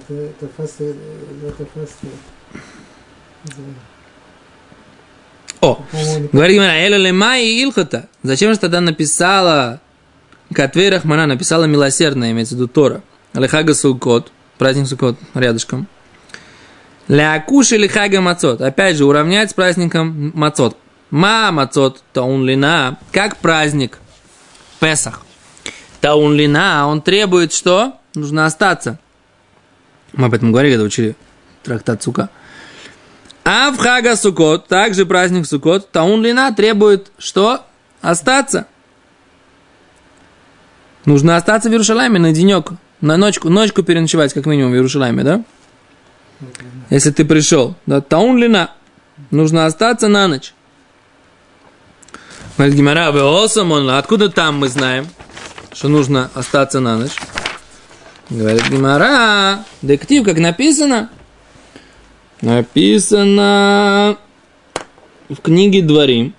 фаста, 0.57 0.83
э, 0.83 1.51
фаста. 1.73 2.07
О, 5.61 5.79
говорит 6.31 6.55
Гимара, 6.55 6.73
Эля 6.73 6.97
лема 6.97 7.39
и 7.39 7.63
Илхата. 7.63 8.09
Зачем 8.21 8.53
же 8.53 8.59
тогда 8.59 8.81
написала 8.81 9.79
Катвей 10.53 10.89
Рахмана, 10.89 11.25
написала 11.25 11.65
милосердная, 11.65 12.31
имеется 12.31 12.55
в 12.55 12.57
виду 12.57 12.67
Тора. 12.67 13.01
Лехага 13.33 13.73
Сукот, 13.73 14.31
праздник 14.57 14.87
Сукот 14.87 15.17
рядышком. 15.33 15.87
Лякуш 17.07 17.71
или 17.71 17.87
Хага 17.87 18.21
Мацот. 18.21 18.61
Опять 18.61 18.97
же, 18.97 19.05
уравнять 19.05 19.51
с 19.51 19.53
праздником 19.53 20.31
Мацот. 20.35 20.77
Ма 21.09 21.51
Мацот 21.51 22.03
Таунлина, 22.13 22.97
как 23.11 23.37
праздник 23.37 23.99
Песах. 24.79 25.25
Таунлина, 26.01 26.87
он 26.87 27.01
требует 27.01 27.53
что? 27.53 27.97
Нужно 28.13 28.45
остаться. 28.45 28.99
Мы 30.13 30.25
об 30.27 30.33
этом 30.33 30.51
говорили, 30.51 30.73
когда 30.73 30.85
учили 30.85 31.15
трактат 31.63 32.03
Сука. 32.03 32.29
А 33.43 33.71
в 33.71 33.77
Хага 33.77 34.15
Сукот, 34.15 34.67
также 34.67 35.05
праздник 35.05 35.47
Сукот, 35.47 35.91
Таунлина 35.91 36.53
требует 36.53 37.11
что? 37.17 37.65
Остаться. 38.01 38.67
Нужно 41.05 41.37
остаться 41.37 41.69
в 41.69 41.71
Иерушалайме 41.71 42.19
на 42.19 42.33
денек, 42.33 42.71
на 42.99 43.15
ночку, 43.15 43.49
ночку 43.49 43.81
переночевать, 43.83 44.33
как 44.33 44.45
минимум, 44.45 44.71
в 44.71 44.75
Иерушалайме, 44.75 45.23
да? 45.23 45.43
Если 46.89 47.11
ты 47.11 47.23
пришел, 47.23 47.75
да, 47.85 48.01
таунлина, 48.01 48.71
нужно 49.31 49.65
остаться 49.65 50.09
на 50.09 50.27
ночь. 50.27 50.53
Говорит 52.56 52.76
Гимара, 52.76 53.12
вы 53.12 53.44
осамон, 53.44 53.90
откуда 53.90 54.28
там 54.28 54.58
мы 54.58 54.68
знаем, 54.68 55.06
что 55.72 55.88
нужно 55.88 56.30
остаться 56.34 56.80
на 56.80 56.98
ночь? 56.98 57.16
Говорит 58.30 58.68
Гимара, 58.68 59.64
дектив, 59.82 60.24
как 60.24 60.38
написано, 60.38 61.10
написано 62.40 64.16
в 65.28 65.36
книге 65.42 65.82
Дворим, 65.82 66.32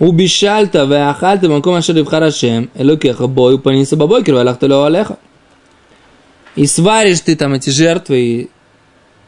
ובשלת 0.00 0.76
ואכלת 0.88 1.40
במקום 1.40 1.74
אשר 1.74 1.98
יבחר 1.98 2.24
השם, 2.24 2.64
אלוקיך 2.80 3.20
בו 3.20 3.50
ופניס 3.54 3.92
בבוקר 3.92 4.34
והלכת 4.34 4.62
לו 4.62 4.84
עליך. 4.84 5.12
И 6.56 6.66
сваришь 6.66 7.20
ты 7.20 7.36
там 7.36 7.52
эти 7.52 7.68
жертвы, 7.68 8.18
и 8.18 8.50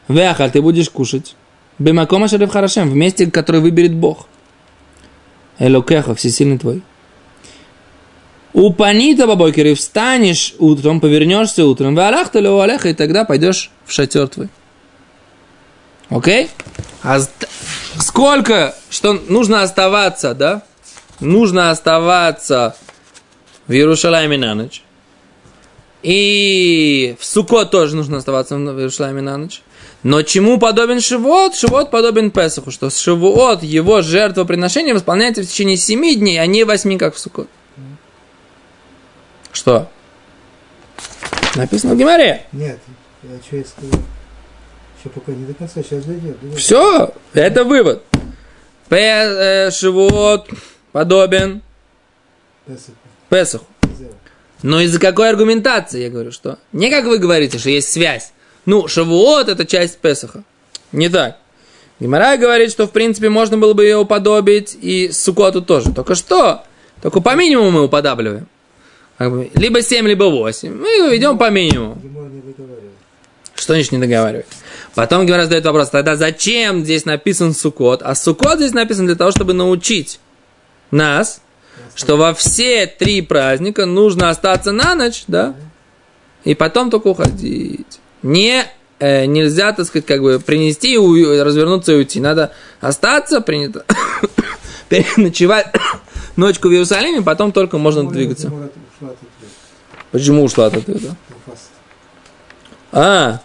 веахаль 0.09 0.51
ты 0.51 0.63
будешь 0.63 0.89
кушать. 0.89 1.37
Бемакома 1.79 2.27
шарев 2.27 2.51
харашем, 2.51 2.89
в 2.89 2.95
месте, 2.95 3.31
который 3.31 3.61
выберет 3.61 3.95
Бог. 3.95 4.27
Элокеха, 5.60 6.16
всесильный 6.16 6.58
твой. 6.58 6.82
Упанита 8.54 9.26
бабокер, 9.26 9.66
и 9.68 9.74
встанешь 9.74 10.54
утром, 10.60 11.00
повернешься 11.00 11.66
утром, 11.66 11.96
валахта 11.96 12.40
лео 12.40 12.60
алеха, 12.60 12.90
и 12.90 12.94
тогда 12.94 13.26
пойдешь 13.26 13.72
в 13.86 13.92
шатер 13.92 14.28
твой. 14.28 14.50
Окей? 16.10 16.50
А 17.02 17.20
сколько, 18.00 18.76
что 18.92 19.14
нужно 19.14 19.64
оставаться, 19.64 20.36
да? 20.36 20.62
Нужно 21.20 21.72
оставаться 21.72 22.76
в 23.68 23.72
Иерушалайме 23.72 24.38
на 24.38 24.54
ночь. 24.54 24.84
И 26.04 27.16
в 27.20 27.26
Суко 27.26 27.66
тоже 27.66 27.96
нужно 27.96 28.18
оставаться 28.18 28.56
в 28.56 28.60
Иерушалайме 28.60 29.22
на 29.22 29.38
ночь. 29.38 29.62
Но 30.04 30.22
чему 30.22 30.60
подобен 30.60 31.00
Шивот? 31.00 31.56
Шивот 31.56 31.90
подобен 31.90 32.30
Песаху, 32.30 32.72
что 32.72 32.90
Шивот 32.90 33.64
его 33.64 34.02
жертвоприношение 34.02 34.94
выполняется 34.94 35.44
в 35.44 35.48
течение 35.48 35.78
семи 35.78 36.16
дней, 36.16 36.38
а 36.40 36.46
не 36.46 36.66
восьми, 36.66 36.98
как 36.98 37.16
в 37.16 37.20
Сукот. 37.20 37.48
Что? 39.54 39.90
Написано 41.56 41.94
в 41.94 41.98
Гимаре. 41.98 42.46
Нет, 42.52 42.80
я 43.24 43.30
что 43.46 43.56
я 43.56 43.64
сказал? 43.64 44.00
Еще 45.00 45.10
пока 45.10 45.32
не 45.32 45.46
до 45.46 45.54
конца, 45.54 45.82
сейчас 45.82 46.04
дойдет. 46.04 46.38
Все, 46.58 47.14
это 47.34 47.64
вывод. 47.64 48.04
Пе- 48.90 48.98
э, 48.98 49.72
Шивот 49.72 50.50
подобен 50.92 51.62
Песах. 52.66 52.96
Песаху. 53.30 53.66
Зева. 53.98 54.12
Но 54.64 54.82
из-за 54.82 55.00
какой 55.00 55.30
аргументации, 55.30 56.04
я 56.04 56.10
говорю, 56.10 56.32
что? 56.32 56.58
Не 56.74 56.90
как 56.90 57.06
вы 57.06 57.20
говорите, 57.20 57.58
что 57.58 57.70
есть 57.70 57.92
связь. 57.92 58.33
Ну, 58.66 58.88
Шавуот– 58.88 59.48
это 59.50 59.66
часть 59.66 59.98
Песаха. 59.98 60.44
Не 60.92 61.10
так. 61.10 61.38
Гимара 62.00 62.38
говорит, 62.38 62.72
что, 62.72 62.88
в 62.88 62.92
принципе, 62.92 63.30
можно 63.30 63.58
было 63.58 63.74
бы 63.74 63.84
ее 63.84 63.98
уподобить 63.98 64.78
и 64.82 65.12
Сукоту 65.12 65.62
тоже. 65.62 65.94
Только 65.94 66.16
что? 66.16 66.64
Только 67.02 67.22
по 67.22 67.36
минимуму 67.36 67.72
мы 67.72 67.84
уподабливаем. 67.86 68.48
Либо 69.20 69.82
7, 69.82 70.08
либо 70.08 70.26
8. 70.26 70.74
Мы 70.74 70.88
идем 71.16 71.38
по 71.38 71.50
минимуму. 71.50 72.02
Что 73.56 73.74
значит 73.74 73.92
не 73.92 74.00
договаривает? 74.00 74.48
Потом 74.96 75.26
Гимара 75.26 75.44
задает 75.44 75.66
вопрос, 75.66 75.90
тогда 75.90 76.16
зачем 76.16 76.84
здесь 76.84 77.06
написан 77.06 77.54
Сукот? 77.54 78.02
А 78.04 78.16
Сукот 78.16 78.58
здесь 78.58 78.74
написан 78.74 79.06
для 79.06 79.16
того, 79.16 79.32
чтобы 79.32 79.54
научить 79.54 80.20
нас, 80.92 81.42
что 81.96 82.18
во 82.18 82.34
все 82.34 82.88
три 82.88 83.22
праздника 83.22 83.86
нужно 83.86 84.30
остаться 84.30 84.72
на 84.72 84.96
ночь, 84.96 85.24
да, 85.28 85.56
и 86.44 86.56
потом 86.56 86.90
только 86.90 87.08
уходить. 87.08 88.00
Не, 88.24 88.66
э, 89.00 89.26
нельзя, 89.26 89.74
так 89.74 89.86
сказать, 89.86 90.06
как 90.06 90.22
бы 90.22 90.40
принести, 90.40 90.94
и 90.94 90.98
у- 90.98 91.44
развернуться 91.44 91.92
и 91.92 91.96
уйти. 91.96 92.20
Надо 92.20 92.54
остаться, 92.82 93.42
принято, 93.42 93.86
переночевать 94.90 95.68
ночку 96.36 96.70
в 96.70 96.72
Иерусалиме, 96.72 97.22
потом 97.22 97.52
только 97.52 97.78
можно 97.78 98.08
двигаться. 98.10 98.48
Гемор 98.50 98.70
ушла 98.86 99.10
от 99.10 99.18
ответа. 99.18 99.56
Почему 100.12 100.44
ушла 100.44 100.66
от? 100.68 100.74
Фаст. 100.74 101.70
А. 102.92 103.40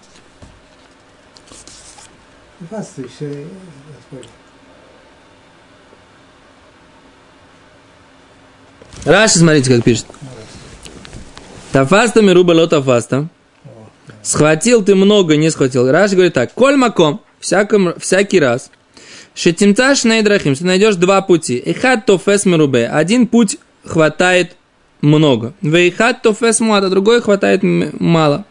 Раши, 9.05 9.38
смотрите, 9.38 9.75
как 9.75 9.85
пишет. 9.85 10.07
Тафаста 11.73 12.23
мируба 12.23 12.53
ло 12.53 12.67
тафаста. 12.67 13.29
Схватил 14.23 14.85
ты 14.85 14.94
много, 14.94 15.37
не 15.37 15.51
схватил. 15.51 15.90
Раши 15.90 16.14
говорит 16.14 16.35
так. 16.35 16.53
Коль 16.55 16.77
маком, 16.77 17.21
всяком, 17.40 17.94
всякий 17.99 18.40
раз. 18.40 18.71
Шетимцаш 19.35 20.05
найдрахим, 20.05 20.55
ты 20.55 20.64
найдешь 20.64 20.97
два 20.97 21.21
пути. 21.21 21.62
Ихат 21.64 22.07
тофес 22.07 22.44
мирубе. 22.44 22.88
Один 22.88 23.27
путь 23.27 23.59
хватает 23.85 24.57
много. 25.01 25.55
Вейхат 25.62 26.23
тофес 26.23 26.61
муат, 26.61 26.85
а 26.85 26.90
другой 26.90 27.23
хватает 27.23 27.62
мало. 27.62 28.44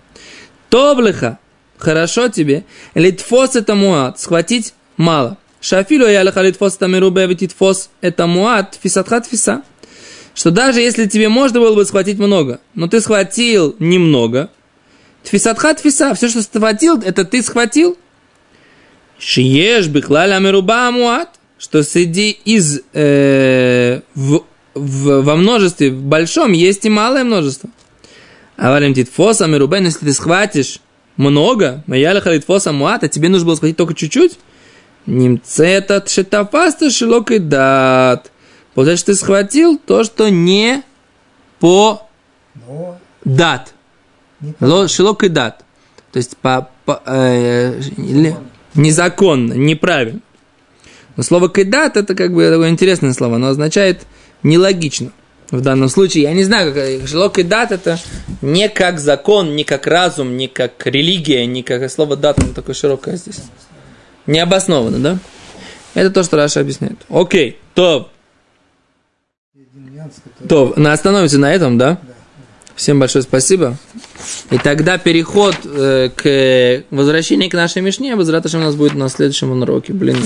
Товлиха, 0.70 1.40
хорошо 1.78 2.30
тебе. 2.30 2.64
Литфос 2.96 3.56
это 3.56 3.76
муат, 3.76 4.20
схватить 4.20 4.74
мало. 4.96 5.38
Шафилу 5.60 6.08
я 6.08 6.24
леха 6.24 6.42
литфос 6.42 6.76
это 6.76 6.88
мирубе, 6.88 7.26
ведь 7.28 7.42
литфос 7.42 7.90
это 8.02 8.28
муат, 8.28 8.78
фисатхат 8.82 9.26
фиса 9.26 9.64
что 10.38 10.52
даже 10.52 10.82
если 10.82 11.08
тебе 11.08 11.30
можно 11.30 11.60
было 11.60 11.74
бы 11.74 11.84
схватить 11.84 12.20
много, 12.20 12.60
но 12.76 12.88
ты 12.88 13.02
схватил 13.02 13.76
немного, 13.80 14.52
тфисатха 15.28 15.74
тфиса, 15.74 16.14
все, 16.14 16.30
что 16.30 16.42
схватил, 16.42 17.00
это 17.02 17.26
ты 17.26 17.42
схватил. 17.42 17.98
Шиеш 19.20 19.88
бихлаль 19.88 20.32
амируба 20.32 20.88
амуат, 20.88 21.30
что 21.58 21.84
среди 21.84 22.32
из 22.46 22.82
э, 22.94 24.02
в, 24.16 24.44
в- 24.74 25.22
во 25.22 25.36
множестве, 25.36 25.92
в 25.92 26.02
большом, 26.04 26.52
есть 26.54 26.86
и 26.86 26.90
малое 26.90 27.24
множество. 27.24 27.70
А 28.58 28.72
валим 28.72 28.94
титфос 28.94 29.42
амирубен, 29.42 29.86
если 29.86 30.06
ты 30.06 30.14
схватишь 30.14 30.80
много, 31.16 31.84
маяля 31.88 32.22
амуат, 32.66 33.04
а 33.04 33.08
тебе 33.08 33.30
нужно 33.30 33.48
было 33.48 33.56
схватить 33.56 33.78
только 33.78 33.94
чуть-чуть, 33.94 34.38
Немцета 35.08 36.02
тшетафаста 36.02 36.90
шилок 36.92 37.32
и 37.32 37.40
дат. 37.40 38.30
Получается, 38.74 39.06
ты 39.08 39.16
схватил 39.16 39.78
то, 39.80 40.04
что 40.04 40.30
не 40.30 40.84
по 41.60 42.08
Но 42.68 43.00
дат. 43.24 43.74
Шилок 44.88 45.24
и 45.24 45.30
дат. 45.30 45.64
То 46.12 46.18
есть 46.18 46.38
по, 46.38 46.70
по- 46.86 47.02
э, 47.06 47.80
незаконно, 48.76 49.54
неправильно. 49.54 50.20
Но 51.16 51.24
слово 51.24 51.50
кидат 51.50 51.98
это 51.98 52.14
как 52.16 52.34
бы 52.34 52.48
такое 52.50 52.70
интересное 52.70 53.14
слово, 53.14 53.36
оно 53.38 53.48
означает 53.48 54.06
нелогично. 54.44 55.12
В 55.50 55.62
данном 55.62 55.90
случае, 55.90 56.24
я 56.24 56.34
не 56.34 56.44
знаю, 56.44 56.74
как 56.74 57.08
шилок 57.08 57.40
и 57.40 57.44
дат 57.44 57.72
это 57.72 57.98
не 58.42 58.68
как 58.70 59.00
закон, 59.00 59.56
не 59.56 59.64
как 59.64 59.88
разум, 59.88 60.36
не 60.38 60.48
как 60.48 60.86
религия, 60.86 61.46
не 61.46 61.64
как 61.64 61.90
слово 61.90 62.16
дат, 62.18 62.38
оно 62.44 62.54
такое 62.54 62.76
широкое 62.76 63.16
здесь. 63.16 63.40
Необоснованно, 64.28 65.00
да? 65.00 65.18
Это 65.94 66.12
то, 66.12 66.22
что 66.24 66.36
Раша 66.38 66.60
объясняет. 66.60 66.98
Окей, 67.10 67.58
то, 67.74 68.12
то, 70.48 70.74
на- 70.76 70.94
остановимся 70.94 71.40
на 71.40 71.52
этом, 71.54 71.78
да? 71.78 71.98
Всем 72.78 73.00
большое 73.00 73.24
спасибо. 73.24 73.76
И 74.52 74.60
тогда 74.60 75.00
переход 75.00 75.56
э, 75.66 76.10
к 76.16 76.84
возвращению 76.92 77.50
к 77.50 77.54
нашей 77.54 77.82
Мишне, 77.82 78.16
возвратом 78.16 78.62
у 78.62 78.64
нас 78.64 78.76
будет 78.76 78.94
на 78.94 79.10
следующем 79.10 79.52
уроке. 79.52 79.94
Блин, 79.94 80.18